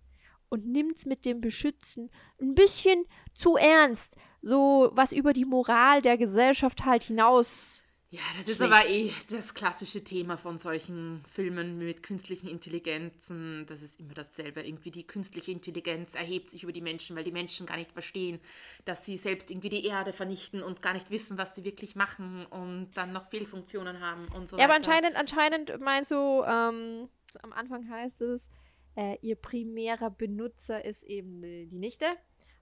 und 0.49 0.67
nimmt 0.67 0.97
es 0.97 1.07
mit 1.07 1.25
dem 1.25 1.41
Beschützen 1.41 2.11
ein 2.41 2.55
bisschen 2.55 3.05
zu 3.35 3.57
ernst. 3.57 4.17
So 4.41 4.91
was 4.93 5.13
über 5.13 5.33
die 5.33 5.45
Moral 5.45 6.03
der 6.03 6.17
Gesellschaft 6.19 6.85
halt 6.85 7.03
hinaus 7.05 7.85
ja, 8.15 8.21
das 8.39 8.47
ist 8.47 8.63
aber 8.63 8.89
eh 8.89 9.11
das 9.29 9.55
klassische 9.55 10.05
Thema 10.05 10.37
von 10.37 10.57
solchen 10.57 11.25
Filmen 11.27 11.79
mit 11.79 12.05
künstlichen 12.05 12.47
Intelligenzen. 12.47 13.67
Das 13.67 13.83
ist 13.83 13.99
immer 13.99 14.15
dasselbe. 14.15 14.63
Irgendwie 14.63 14.93
die 14.93 15.05
künstliche 15.05 15.51
Intelligenz 15.51 16.15
erhebt 16.15 16.49
sich 16.51 16.63
über 16.63 16.71
die 16.71 16.81
Menschen, 16.81 17.17
weil 17.17 17.25
die 17.25 17.33
Menschen 17.33 17.67
gar 17.67 17.77
nicht 17.77 17.91
verstehen, 17.91 18.39
dass 18.85 19.05
sie 19.05 19.17
selbst 19.17 19.51
irgendwie 19.51 19.69
die 19.69 19.85
Erde 19.85 20.13
vernichten 20.13 20.63
und 20.63 20.81
gar 20.81 20.93
nicht 20.93 21.11
wissen, 21.11 21.39
was 21.39 21.57
sie 21.57 21.65
wirklich 21.65 21.97
machen 21.97 22.47
und 22.47 22.91
dann 22.95 23.13
noch 23.13 23.27
Fehlfunktionen 23.27 23.99
haben 23.99 24.29
und 24.29 24.49
so 24.49 24.57
ja, 24.57 24.63
weiter. 24.63 24.63
Ja, 24.63 24.65
aber 24.65 24.75
anscheinend, 24.75 25.17
anscheinend 25.17 25.81
meinst 25.81 26.13
du, 26.13 26.45
ähm, 26.47 27.09
am 27.43 27.53
Anfang 27.53 27.91
heißt 27.91 28.21
es, 28.21 28.49
äh, 28.95 29.17
ihr 29.23 29.35
primärer 29.35 30.11
Benutzer 30.11 30.85
ist 30.85 31.03
eben 31.03 31.43
die 31.43 31.67
Nichte. 31.73 32.07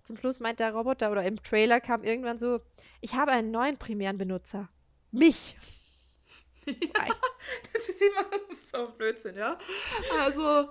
Zum 0.03 0.17
Schluss 0.17 0.41
meint 0.41 0.61
der 0.61 0.73
Roboter 0.73 1.13
oder 1.13 1.25
im 1.25 1.43
Trailer 1.43 1.79
kam 1.81 2.05
irgendwann 2.05 2.39
so, 2.39 2.61
ich 3.03 3.17
habe 3.17 3.33
einen 3.33 3.51
neuen 3.51 3.77
primären 3.77 4.17
Benutzer 4.17 4.71
mich. 5.13 5.57
Ja, 6.65 7.07
das 7.73 7.89
ist 7.89 8.01
immer 8.01 8.25
so 8.71 8.87
ein 8.87 8.97
Blödsinn, 8.97 9.37
ja. 9.37 9.59
Also, 10.13 10.69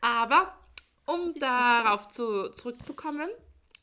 aber 0.00 0.58
um 1.04 1.34
darauf 1.34 2.10
zu, 2.10 2.48
zurückzukommen, 2.52 3.28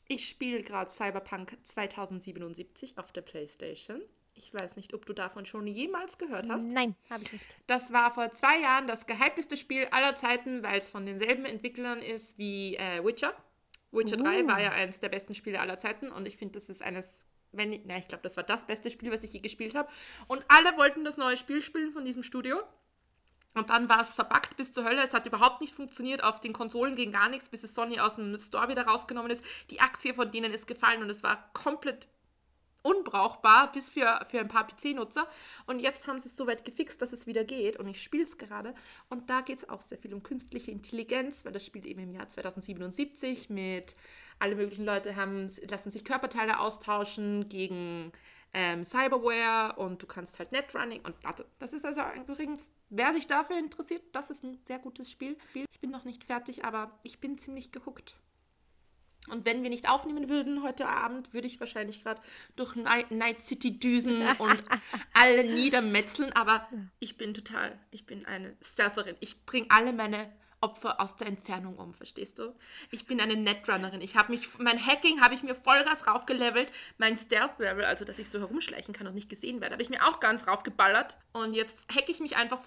ich 0.07 0.27
spiele 0.27 0.63
gerade 0.63 0.89
Cyberpunk 0.89 1.57
2077 1.61 2.97
auf 2.97 3.11
der 3.11 3.21
PlayStation. 3.21 4.01
Ich 4.35 4.53
weiß 4.53 4.77
nicht, 4.77 4.93
ob 4.93 5.05
du 5.05 5.13
davon 5.13 5.45
schon 5.45 5.67
jemals 5.67 6.17
gehört 6.17 6.49
hast. 6.49 6.65
Nein, 6.65 6.95
habe 7.09 7.23
ich 7.23 7.33
nicht. 7.33 7.55
Das 7.67 7.93
war 7.93 8.11
vor 8.11 8.31
zwei 8.31 8.59
Jahren 8.59 8.87
das 8.87 9.05
gehypteste 9.05 9.57
Spiel 9.57 9.87
aller 9.91 10.15
Zeiten, 10.15 10.63
weil 10.63 10.79
es 10.79 10.89
von 10.89 11.05
denselben 11.05 11.45
Entwicklern 11.45 12.01
ist 12.01 12.37
wie 12.37 12.75
äh, 12.77 13.03
Witcher. 13.05 13.33
Witcher 13.91 14.19
uh. 14.19 14.23
3 14.23 14.47
war 14.47 14.59
ja 14.59 14.71
eines 14.71 14.99
der 14.99 15.09
besten 15.09 15.35
Spiele 15.35 15.59
aller 15.59 15.77
Zeiten 15.77 16.11
und 16.11 16.27
ich 16.27 16.37
finde, 16.37 16.53
das 16.53 16.69
ist 16.69 16.81
eines 16.81 17.19
wenn 17.53 17.73
ich, 17.73 17.81
na, 17.85 17.97
ich 17.97 18.07
glaube, 18.07 18.23
das 18.23 18.35
war 18.35 18.43
das 18.43 18.65
beste 18.65 18.91
Spiel, 18.91 19.11
was 19.11 19.23
ich 19.23 19.33
je 19.33 19.39
gespielt 19.39 19.75
habe. 19.75 19.89
Und 20.27 20.43
alle 20.47 20.75
wollten 20.77 21.03
das 21.05 21.17
neue 21.17 21.37
Spiel 21.37 21.61
spielen 21.61 21.91
von 21.91 22.03
diesem 22.03 22.23
Studio. 22.23 22.61
Und 23.55 23.69
dann 23.69 23.87
war 23.87 24.01
es 24.01 24.15
verbuggt 24.15 24.57
bis 24.57 24.71
zur 24.71 24.83
Hölle. 24.83 25.03
Es 25.03 25.13
hat 25.13 25.27
überhaupt 25.27 25.61
nicht 25.61 25.73
funktioniert. 25.73 26.23
Auf 26.23 26.39
den 26.39 26.53
Konsolen 26.53 26.95
ging 26.95 27.11
gar 27.11 27.29
nichts, 27.29 27.49
bis 27.49 27.63
es 27.63 27.75
Sony 27.75 27.99
aus 27.99 28.15
dem 28.15 28.37
Store 28.39 28.67
wieder 28.67 28.85
rausgenommen 28.85 29.31
ist. 29.31 29.45
Die 29.69 29.79
Aktie 29.79 30.13
von 30.13 30.31
denen 30.31 30.51
ist 30.51 30.65
gefallen 30.65 31.03
und 31.03 31.09
es 31.09 31.21
war 31.23 31.51
komplett 31.53 32.07
unbrauchbar, 32.83 33.71
bis 33.71 33.89
für, 33.89 34.23
für 34.29 34.39
ein 34.39 34.47
paar 34.47 34.67
PC-Nutzer. 34.67 35.27
Und 35.65 35.79
jetzt 35.79 36.05
haben 36.05 36.19
sie 36.19 36.27
es 36.27 36.35
so 36.35 36.45
weit 36.45 36.63
gefixt, 36.63 37.01
dass 37.01 37.13
es 37.13 37.25
wieder 37.25 37.43
geht. 37.43 37.77
Und 37.77 37.87
ich 37.87 38.01
spiele 38.01 38.23
es 38.23 38.37
gerade. 38.37 38.75
Und 39.09 39.29
da 39.29 39.41
geht 39.41 39.57
es 39.57 39.69
auch 39.69 39.81
sehr 39.81 39.97
viel 39.97 40.13
um 40.13 40.21
künstliche 40.21 40.69
Intelligenz, 40.69 41.45
weil 41.45 41.51
das 41.53 41.65
spielt 41.65 41.85
eben 41.85 42.01
im 42.01 42.13
Jahr 42.13 42.29
2077 42.29 43.49
mit 43.49 43.95
alle 44.39 44.55
möglichen 44.55 44.85
Leute 44.85 45.15
haben, 45.15 45.47
lassen 45.69 45.89
sich 45.89 46.05
Körperteile 46.05 46.59
austauschen 46.59 47.49
gegen 47.49 48.11
ähm, 48.53 48.83
Cyberware 48.83 49.75
und 49.77 50.01
du 50.01 50.05
kannst 50.05 50.37
halt 50.37 50.51
Netrunning 50.51 51.01
und 51.03 51.15
warte, 51.23 51.45
das 51.59 51.73
ist 51.73 51.85
also 51.85 52.01
übrigens, 52.27 52.71
wer 52.89 53.11
sich 53.13 53.25
dafür 53.25 53.57
interessiert, 53.57 54.03
das 54.11 54.29
ist 54.29 54.43
ein 54.43 54.59
sehr 54.67 54.79
gutes 54.79 55.09
Spiel. 55.09 55.37
Ich 55.71 55.79
bin 55.79 55.89
noch 55.89 56.03
nicht 56.05 56.23
fertig, 56.23 56.63
aber 56.63 56.99
ich 57.03 57.19
bin 57.19 57.37
ziemlich 57.37 57.71
gehuckt. 57.71 58.17
Und 59.29 59.45
wenn 59.45 59.63
wir 59.63 59.69
nicht 59.69 59.89
aufnehmen 59.89 60.27
würden 60.27 60.63
heute 60.63 60.87
Abend, 60.87 61.33
würde 61.33 61.47
ich 61.47 61.59
wahrscheinlich 61.59 62.03
gerade 62.03 62.21
durch 62.55 62.75
Night 62.75 63.41
City 63.41 63.79
düsen 63.79 64.21
und 64.37 64.63
alle 65.13 65.43
niedermetzeln. 65.45 66.33
Aber 66.33 66.67
ich 66.99 67.17
bin 67.17 67.33
total, 67.33 67.77
ich 67.91 68.05
bin 68.05 68.25
eine 68.25 68.55
Stealtherin. 68.61 69.15
Ich 69.21 69.45
bringe 69.45 69.67
alle 69.69 69.93
meine 69.93 70.29
Opfer 70.63 71.01
aus 71.01 71.17
der 71.17 71.27
Entfernung 71.27 71.75
um, 71.77 71.93
verstehst 71.93 72.39
du? 72.39 72.55
Ich 72.89 73.05
bin 73.05 73.19
eine 73.19 73.35
Netrunnerin. 73.35 74.01
Ich 74.01 74.15
habe 74.15 74.31
mich, 74.31 74.57
mein 74.59 74.83
Hacking 74.83 75.21
habe 75.21 75.35
ich 75.35 75.43
mir 75.43 75.55
Vollgas 75.55 76.07
raufgelevelt. 76.07 76.71
Mein 76.97 77.17
Stealth-Level, 77.17 77.83
also 77.83 78.05
dass 78.05 78.17
ich 78.17 78.29
so 78.29 78.39
herumschleichen 78.39 78.93
kann 78.93 79.05
und 79.05 79.13
nicht 79.13 79.29
gesehen 79.29 79.59
werde, 79.59 79.73
habe 79.73 79.83
ich 79.83 79.89
mir 79.89 80.07
auch 80.07 80.21
ganz 80.21 80.47
raufgeballert. 80.47 81.17
Und 81.33 81.53
jetzt 81.53 81.85
hacke 81.93 82.11
ich 82.11 82.21
mich 82.21 82.37
einfach, 82.37 82.61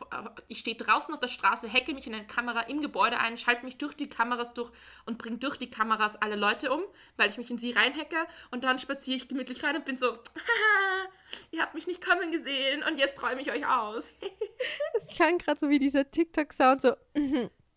ich 0.48 0.58
stehe 0.58 0.76
draußen 0.76 1.14
auf 1.14 1.20
der 1.20 1.28
Straße, 1.28 1.72
hacke 1.72 1.94
mich 1.94 2.06
in 2.06 2.14
eine 2.14 2.26
Kamera 2.26 2.60
im 2.62 2.82
Gebäude 2.82 3.18
ein, 3.18 3.38
schalte 3.38 3.64
mich 3.64 3.78
durch 3.78 3.94
die 3.94 4.08
Kameras 4.08 4.52
durch 4.52 4.70
und 5.06 5.16
bringe 5.16 5.38
durch 5.38 5.56
die 5.56 5.70
Kameras 5.70 6.16
alle 6.16 6.36
Leute 6.36 6.70
um, 6.72 6.82
weil 7.16 7.30
ich 7.30 7.38
mich 7.38 7.50
in 7.50 7.56
sie 7.56 7.70
reinhacke. 7.70 8.26
Und 8.50 8.62
dann 8.62 8.78
spaziere 8.78 9.16
ich 9.16 9.28
gemütlich 9.28 9.64
rein 9.64 9.74
und 9.74 9.86
bin 9.86 9.96
so, 9.96 10.12
haha 10.12 11.08
ihr 11.50 11.62
habt 11.62 11.74
mich 11.74 11.86
nicht 11.86 12.04
kommen 12.04 12.30
gesehen 12.30 12.82
und 12.88 12.98
jetzt 12.98 13.16
träume 13.16 13.40
ich 13.40 13.50
euch 13.50 13.66
aus. 13.66 14.12
das 14.94 15.08
klang 15.08 15.38
gerade 15.38 15.58
so 15.58 15.68
wie 15.68 15.78
dieser 15.78 16.10
TikTok-Sound, 16.10 16.82
so, 16.82 16.96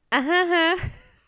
aha. 0.10 0.76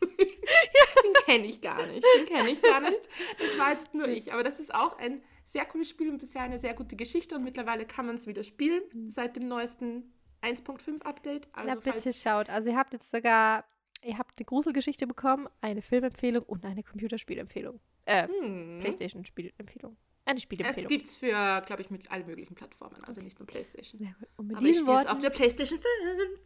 Den 0.01 1.13
kenne 1.25 1.47
ich 1.47 1.61
gar 1.61 1.85
nicht. 1.85 2.03
Den 2.17 2.25
kenne 2.25 2.49
ich 2.49 2.61
gar 2.61 2.81
nicht. 2.81 2.99
Das 3.39 3.57
war 3.57 3.71
jetzt 3.71 3.93
nur 3.93 4.07
ich. 4.07 4.33
Aber 4.33 4.43
das 4.43 4.59
ist 4.59 4.73
auch 4.73 4.97
ein 4.97 5.21
sehr 5.45 5.65
cooles 5.65 5.89
Spiel 5.89 6.09
und 6.09 6.17
bisher 6.17 6.41
eine 6.41 6.59
sehr 6.59 6.73
gute 6.73 6.95
Geschichte. 6.95 7.35
Und 7.35 7.43
mittlerweile 7.43 7.85
kann 7.85 8.05
man 8.05 8.15
es 8.15 8.27
wieder 8.27 8.43
spielen 8.43 8.81
seit 9.09 9.35
dem 9.35 9.47
neuesten 9.47 10.13
1.5 10.41 11.01
Update. 11.03 11.47
Also 11.53 11.69
Na 11.69 11.75
bitte 11.75 12.13
schaut. 12.13 12.49
Also 12.49 12.69
ihr 12.69 12.77
habt 12.77 12.93
jetzt 12.93 13.11
sogar, 13.11 13.65
ihr 14.03 14.17
habt 14.17 14.39
eine 14.39 14.45
Gruselgeschichte 14.45 15.07
bekommen, 15.07 15.47
eine 15.61 15.81
Filmempfehlung 15.81 16.43
und 16.43 16.65
eine 16.65 16.83
Computerspielempfehlung. 16.83 17.79
Äh, 18.05 18.27
hm. 18.27 18.79
Playstation-Spielempfehlung. 18.81 19.97
Eine 20.25 20.39
Spielempfehlung. 20.39 20.83
Es 20.83 20.87
gibt 20.87 21.05
es 21.05 21.15
für, 21.15 21.61
glaube 21.65 21.81
ich, 21.81 21.89
mit 21.89 22.09
allen 22.11 22.25
möglichen 22.25 22.55
Plattformen, 22.55 23.03
also 23.03 23.21
nicht 23.21 23.39
nur 23.39 23.47
Playstation. 23.47 23.99
Sehr 23.99 24.15
gut. 24.19 24.27
Und 24.37 24.47
mit 24.47 24.57
Aber 24.57 24.65
diesen 24.65 24.83
ich 24.83 24.87
Worten 24.87 25.07
auf 25.07 25.19
der 25.19 25.29
Playstation 25.29 25.79
5. 25.79 26.39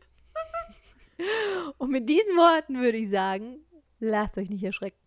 Und 1.77 1.91
mit 1.91 2.09
diesen 2.09 2.35
Worten 2.35 2.79
würde 2.79 2.97
ich 2.97 3.09
sagen, 3.09 3.65
lasst 3.99 4.37
euch 4.37 4.49
nicht 4.49 4.63
erschrecken. 4.63 4.99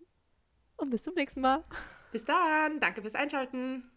Und 0.76 0.90
bis 0.90 1.02
zum 1.02 1.14
nächsten 1.14 1.40
Mal. 1.40 1.64
Bis 2.12 2.24
dann. 2.24 2.80
Danke 2.80 3.02
fürs 3.02 3.14
Einschalten. 3.14 3.90